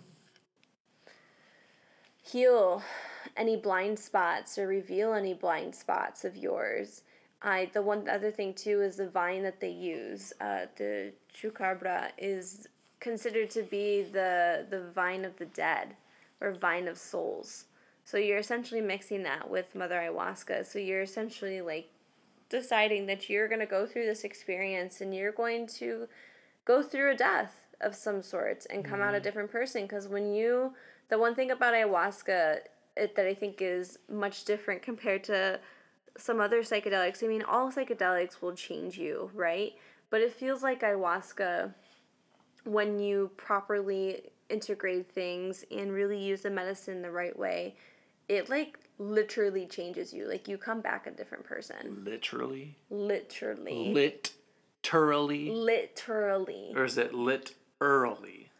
[2.23, 2.83] heal
[3.37, 7.03] any blind spots or reveal any blind spots of yours.
[7.43, 10.33] I the one other thing too is the vine that they use.
[10.41, 12.67] Uh, the chucabra is
[12.99, 15.97] considered to be the the vine of the dead
[16.41, 17.65] or vine of souls.
[18.05, 20.67] So you're essentially mixing that with mother ayahuasca.
[20.67, 21.91] So you're essentially like
[22.49, 26.09] deciding that you're going to go through this experience and you're going to
[26.65, 29.25] go through a death of some sort and come out a mm-hmm.
[29.25, 30.75] different person because when you
[31.09, 32.59] the one thing about ayahuasca
[32.97, 35.61] it, that I think is much different compared to
[36.17, 37.25] some other psychedelics.
[37.25, 39.73] I mean, all psychedelics will change you, right?
[40.11, 41.73] But it feels like ayahuasca
[42.65, 47.77] when you properly integrate things and really use the medicine the right way,
[48.29, 50.29] it like literally changes you.
[50.29, 52.03] Like you come back a different person.
[52.05, 52.77] Literally.
[52.91, 53.93] Literally.
[53.93, 54.33] Lit.
[54.83, 55.51] Literally.
[55.51, 56.73] literally.
[56.75, 58.51] Or is it lit early?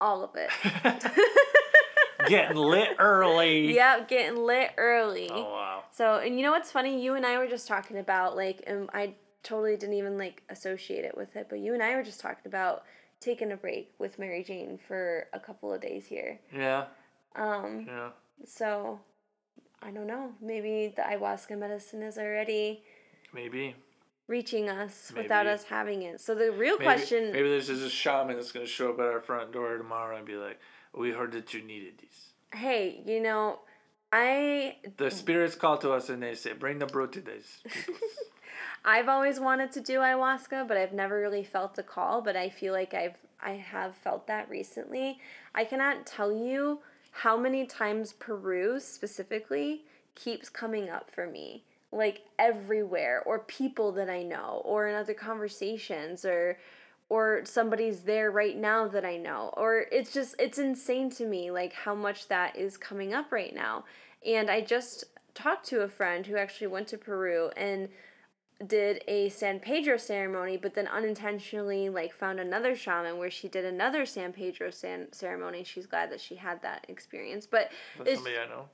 [0.00, 0.50] All of it.
[2.28, 3.74] Getting lit early.
[3.74, 5.30] yep, getting lit early.
[5.32, 5.82] Oh wow.
[5.92, 7.02] So, and you know what's funny?
[7.02, 11.04] You and I were just talking about like, and I totally didn't even like associate
[11.04, 12.82] it with it, but you and I were just talking about
[13.20, 16.38] taking a break with Mary Jane for a couple of days here.
[16.54, 16.86] Yeah.
[17.36, 18.10] Um, Yeah.
[18.44, 19.00] so
[19.82, 20.32] I don't know.
[20.40, 22.82] Maybe the ayahuasca medicine is already
[23.32, 23.74] Maybe.
[24.26, 26.20] reaching us without us having it.
[26.20, 29.06] So the real Maybe, question, maybe there's just a shaman that's gonna show up at
[29.06, 30.58] our front door tomorrow and be like,
[30.94, 33.60] "We heard that you needed these." hey, you know,
[34.10, 37.94] I The spirits call to us and they say, "Bring the brew to these people."
[38.84, 42.48] I've always wanted to do ayahuasca, but I've never really felt the call, but I
[42.48, 45.20] feel like I've I have felt that recently.
[45.54, 49.82] I cannot tell you how many times Peru specifically
[50.14, 51.64] keeps coming up for me.
[51.90, 56.58] Like everywhere or people that I know or in other conversations or
[57.08, 61.50] or somebody's there right now that I know or it's just it's insane to me
[61.50, 63.84] like how much that is coming up right now.
[64.26, 65.04] And I just
[65.34, 67.88] talked to a friend who actually went to Peru and
[68.66, 73.64] did a San Pedro ceremony, but then unintentionally like found another shaman where she did
[73.64, 75.62] another San Pedro san- ceremony.
[75.64, 78.68] She's glad that she had that experience, but That's somebody I know.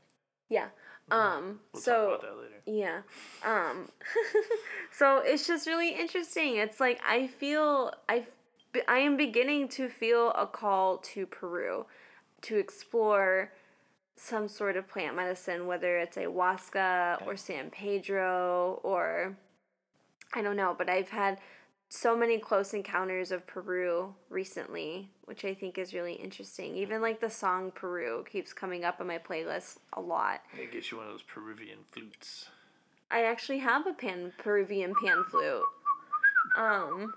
[0.49, 0.69] yeah.
[1.11, 1.61] Um.
[1.75, 2.63] We'll so talk about that later.
[2.67, 3.03] yeah.
[3.45, 3.89] Um
[4.91, 6.57] so it's just really interesting.
[6.57, 8.25] It's like I feel I
[8.89, 11.85] I am beginning to feel a call to Peru
[12.43, 13.53] to explore
[14.17, 19.37] some sort of plant medicine whether it's ayahuasca or San Pedro or
[20.35, 21.39] I don't know, but I've had
[21.89, 26.75] so many close encounters of Peru recently, which I think is really interesting.
[26.75, 30.41] Even like the song Peru keeps coming up on my playlist a lot.
[30.61, 32.47] I get you one of those Peruvian flutes.
[33.13, 35.63] I actually have a pan Peruvian pan flute.
[36.57, 37.15] Um,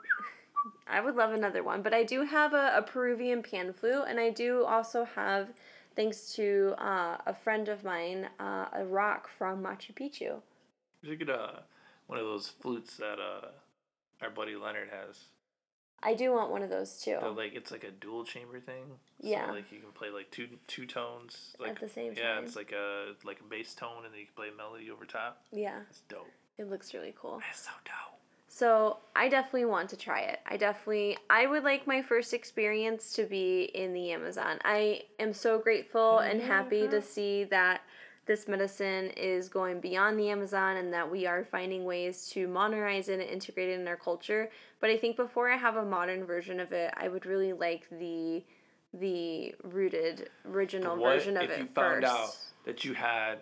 [0.88, 4.20] I would love another one, but I do have a, a Peruvian pan flute, and
[4.20, 5.50] I do also have,
[5.96, 10.42] thanks to uh, a friend of mine, uh, a rock from Machu Picchu.
[11.02, 11.64] You should get a
[12.08, 13.48] one of those flutes that uh
[14.22, 15.20] our buddy Leonard has.
[16.02, 17.18] I do want one of those too.
[17.22, 18.86] They're like it's like a dual chamber thing.
[19.22, 19.52] So Yeah.
[19.52, 22.38] like you can play like two two tones like the same Yeah, time.
[22.40, 24.90] Yeah, it's like a like a bass tone and then you can play a melody
[24.92, 25.44] over top.
[25.52, 26.32] Yeah, It's dope.
[26.58, 27.42] it looks really cool.
[27.50, 28.20] It's so dope.
[28.50, 30.40] So I definitely want to try it.
[30.46, 34.60] I definitely I would like my first experience to be in the Amazon.
[34.64, 37.82] I am so grateful and happy to see that
[38.28, 43.10] this medicine is going beyond the Amazon and that we are finding ways to modernize
[43.10, 44.50] it and integrate it in our culture.
[44.80, 47.88] But I think before I have a modern version of it, I would really like
[47.90, 48.44] the
[48.94, 51.76] the rooted original What version of if it you first.
[51.76, 53.40] found out that you had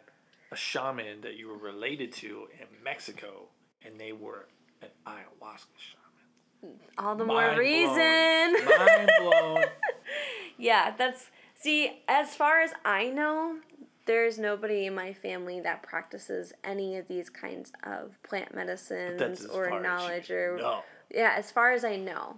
[0.52, 3.48] a shaman that you were related to in Mexico
[3.86, 4.48] and they were
[4.82, 6.80] an ayahuasca shaman?
[6.98, 7.60] All the Mind more blown.
[7.60, 8.66] reason.
[8.78, 9.66] Mind blown.
[10.58, 13.58] yeah, that's see, as far as I know,
[14.06, 19.70] there's nobody in my family that practices any of these kinds of plant medicines or
[19.70, 20.84] far as you knowledge or know.
[21.14, 22.38] yeah, as far as I know.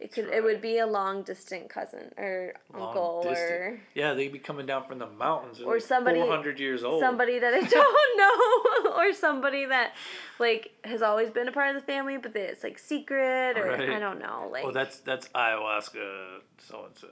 [0.00, 3.38] It could it would be a long distant cousin or Long uncle distance.
[3.50, 5.60] or Yeah, they'd be coming down from the mountains.
[5.62, 7.00] Or somebody- 400 years old.
[7.00, 9.94] somebody that I don't know or somebody that
[10.40, 13.66] like has always been a part of the family but that it's like secret or
[13.68, 13.88] Right.
[13.90, 17.08] I don't know like Oh, that's that's ayahuasca so and so.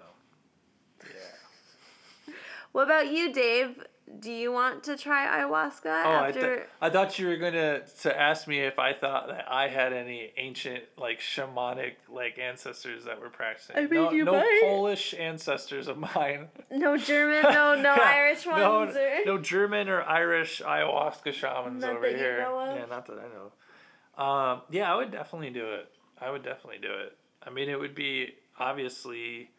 [2.75, 2.79] Yeah.
[2.81, 3.83] What about you, Dave?
[4.18, 7.81] Do you want to try ayahuasca Oh, I, after th- I thought you were gonna
[8.03, 13.05] to ask me if I thought that I had any ancient like shamanic like ancestors
[13.05, 13.77] that were practicing.
[13.77, 14.61] I mean, no, you no might.
[14.64, 16.49] Polish ancestors of mine.
[16.70, 21.93] no German, no no Irish ones no, or no German or Irish ayahuasca shamans Not
[21.93, 22.43] over that you here.
[22.43, 22.77] know of?
[22.77, 24.23] Yeah, not that I know.
[24.23, 25.89] Um, yeah, I would definitely do it.
[26.20, 27.16] I would definitely do it.
[27.43, 29.51] I mean, it would be obviously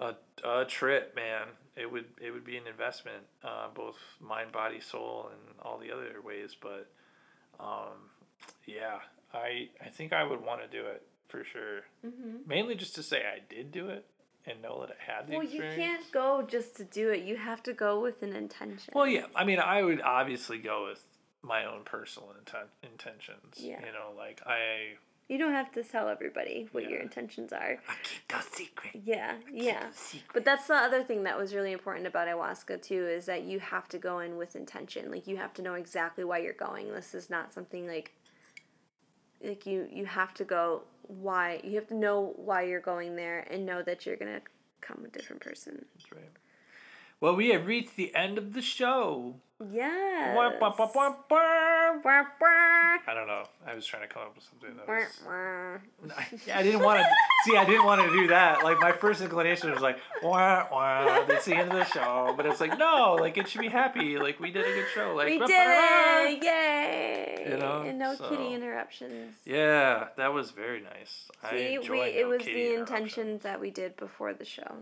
[0.00, 1.48] a, a trip, man.
[1.78, 5.92] It would it would be an investment, uh, both mind, body, soul, and all the
[5.92, 6.56] other ways.
[6.60, 6.90] But
[7.60, 8.10] um,
[8.66, 8.98] yeah,
[9.32, 11.82] I I think I would want to do it for sure.
[12.46, 14.04] Mainly just to say I did do it
[14.46, 15.38] and know that I had the Mm-hmm.
[15.38, 17.22] Well, you can't go just to do it.
[17.22, 18.92] You have to go with an intention.
[18.94, 19.26] Well, yeah.
[19.36, 21.02] I mean, I would obviously go with
[21.42, 23.56] my own personal inten- intentions.
[23.58, 23.80] Yeah.
[23.80, 24.96] You know, like I.
[25.28, 27.78] You don't have to tell everybody what your intentions are.
[27.86, 29.02] I keep the secret.
[29.04, 29.90] Yeah, yeah.
[29.92, 30.30] secret.
[30.32, 33.60] But that's the other thing that was really important about ayahuasca too is that you
[33.60, 35.10] have to go in with intention.
[35.10, 36.90] Like you have to know exactly why you're going.
[36.92, 38.14] This is not something like
[39.44, 43.46] like you you have to go why you have to know why you're going there
[43.50, 44.42] and know that you're going to
[44.80, 45.84] become a different person.
[45.94, 46.30] That's right.
[47.20, 49.34] Well, we have reached the end of the show.
[49.72, 50.36] Yes.
[50.36, 50.72] Wah, wah.
[50.78, 52.28] Wah, wah.
[52.40, 53.42] I don't know.
[53.66, 55.20] I was trying to come up with something that was.
[55.26, 56.54] wah.
[56.54, 57.06] I didn't want to.
[57.44, 58.62] see, I didn't want to do that.
[58.62, 61.24] Like my first inclination was like, wah wah.
[61.26, 62.34] That's the end of the show.
[62.36, 63.16] But it's like no.
[63.18, 64.16] Like it should be happy.
[64.16, 65.14] Like we did a good show.
[65.16, 66.28] Like We bah, did bah, bah.
[66.28, 66.44] it!
[66.44, 67.46] Yay!
[67.50, 69.34] You know, and no so- kitty interruptions.
[69.44, 71.24] Yeah, that was very nice.
[71.42, 74.76] I See, enjoy we, it no was the intentions that we did before the show.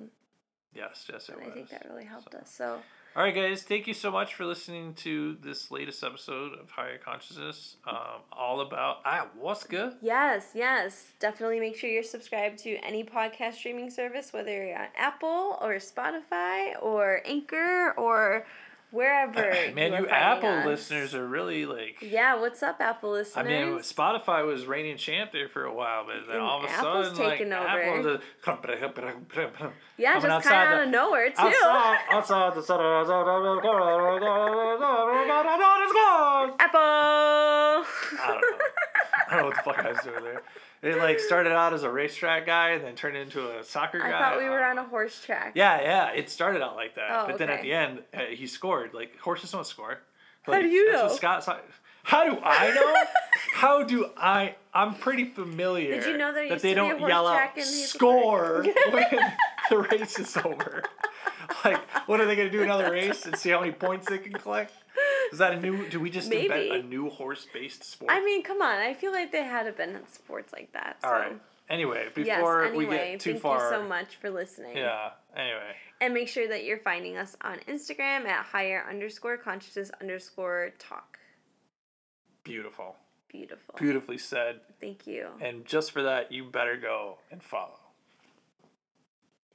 [0.76, 1.50] Yes, yes, it And was.
[1.52, 2.50] I think that really helped So- us.
[2.54, 2.82] So
[3.16, 3.62] All right, guys.
[3.62, 8.60] Thank you so much for listening to this latest episode of Higher Consciousness, um, all
[8.60, 9.94] about ayahuasca.
[10.02, 11.12] Yes, yes.
[11.18, 15.76] Definitely make sure you're subscribed to any podcast streaming service, whether you're on Apple or
[15.76, 18.46] Spotify or Anchor or
[18.96, 19.50] wherever.
[19.74, 20.66] Man, you finding Apple us.
[20.66, 21.98] listeners are really like.
[22.00, 23.46] Yeah, what's up, Apple listeners?
[23.46, 26.64] I mean, Spotify was reigning champ there for a while, but then And all of
[26.64, 27.68] a Apple's sudden, like taken over.
[27.68, 28.20] Apple's
[29.98, 31.36] yeah, just kind of out of nowhere, too.
[31.38, 33.00] outside, outside the center.
[36.58, 36.80] Apple!
[36.80, 38.66] I don't know.
[39.28, 40.42] I don't know what the fuck I was doing there.
[40.82, 44.08] It like started out as a racetrack guy and then turned into a soccer guy.
[44.08, 45.52] I thought we were Uh, on a horse track.
[45.54, 46.10] Yeah, yeah.
[46.12, 48.94] It started out like that, Oh, but then at the end, uh, he scored.
[48.94, 49.98] Like horses don't score.
[50.44, 51.08] How do you know?
[51.08, 51.58] Scott saw-
[52.04, 52.94] How do I know?
[53.54, 54.54] How do I?
[54.72, 55.94] I'm pretty familiar.
[56.00, 59.06] Did you know used they to be a don't yell out score when
[59.70, 60.84] the race is over?
[61.64, 62.62] Like, what are they gonna do?
[62.62, 64.72] Another race and see how many points they can collect?
[65.32, 65.88] Is that a new?
[65.88, 68.10] Do we just invent a new horse-based sport?
[68.12, 68.78] I mean, come on.
[68.78, 70.98] I feel like they had been sports like that.
[71.02, 71.08] So.
[71.08, 71.40] All right.
[71.68, 74.76] Anyway, Yes, before anyway, we get too thank far, thank you so much for listening.
[74.76, 75.10] yeah.
[75.36, 80.70] Anyway, And make sure that you're finding us on Instagram at higher underscore consciousness underscore
[80.78, 81.18] talk.
[82.44, 82.94] beautiful,
[83.28, 83.74] Beautiful.
[83.76, 84.60] beautifully said.
[84.80, 85.26] Thank you.
[85.40, 87.80] And just for that, you better go and follow.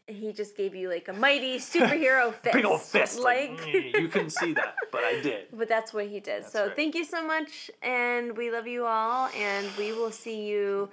[0.07, 2.53] He just gave you like a mighty superhero fist.
[2.53, 3.19] Big old fist.
[3.19, 5.47] Like, Like, mm, you couldn't see that, but I did.
[5.53, 6.45] but that's what he did.
[6.45, 6.75] so right.
[6.75, 7.71] thank you so much.
[7.81, 9.29] And we love you all.
[9.37, 10.89] And we will see you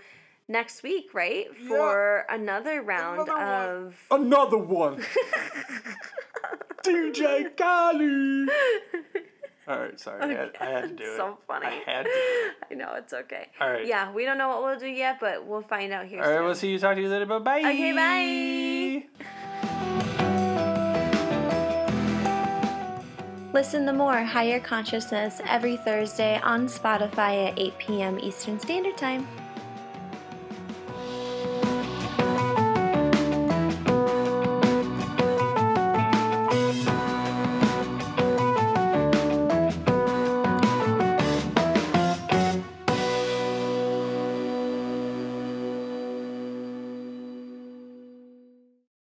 [0.48, 1.46] next week, right?
[1.66, 3.86] For another round Another one.
[3.86, 4.06] of.
[4.10, 5.04] Another one.
[6.82, 8.48] DJ Khaled.
[9.68, 10.22] All right, sorry.
[10.22, 11.16] I had, I had to do it.
[11.16, 11.66] so funny.
[11.66, 12.10] I had to.
[12.70, 13.48] I know, it's okay.
[13.60, 13.86] All right.
[13.86, 16.30] Yeah, we don't know what we'll do yet, but we'll find out here soon.
[16.32, 16.78] All right, we'll see you.
[16.78, 17.26] Talk to you later.
[17.26, 17.58] Bye bye.
[17.60, 19.04] Okay, bye.
[23.52, 28.18] Listen to more Higher Consciousness every Thursday on Spotify at 8 p.m.
[28.20, 29.26] Eastern Standard Time.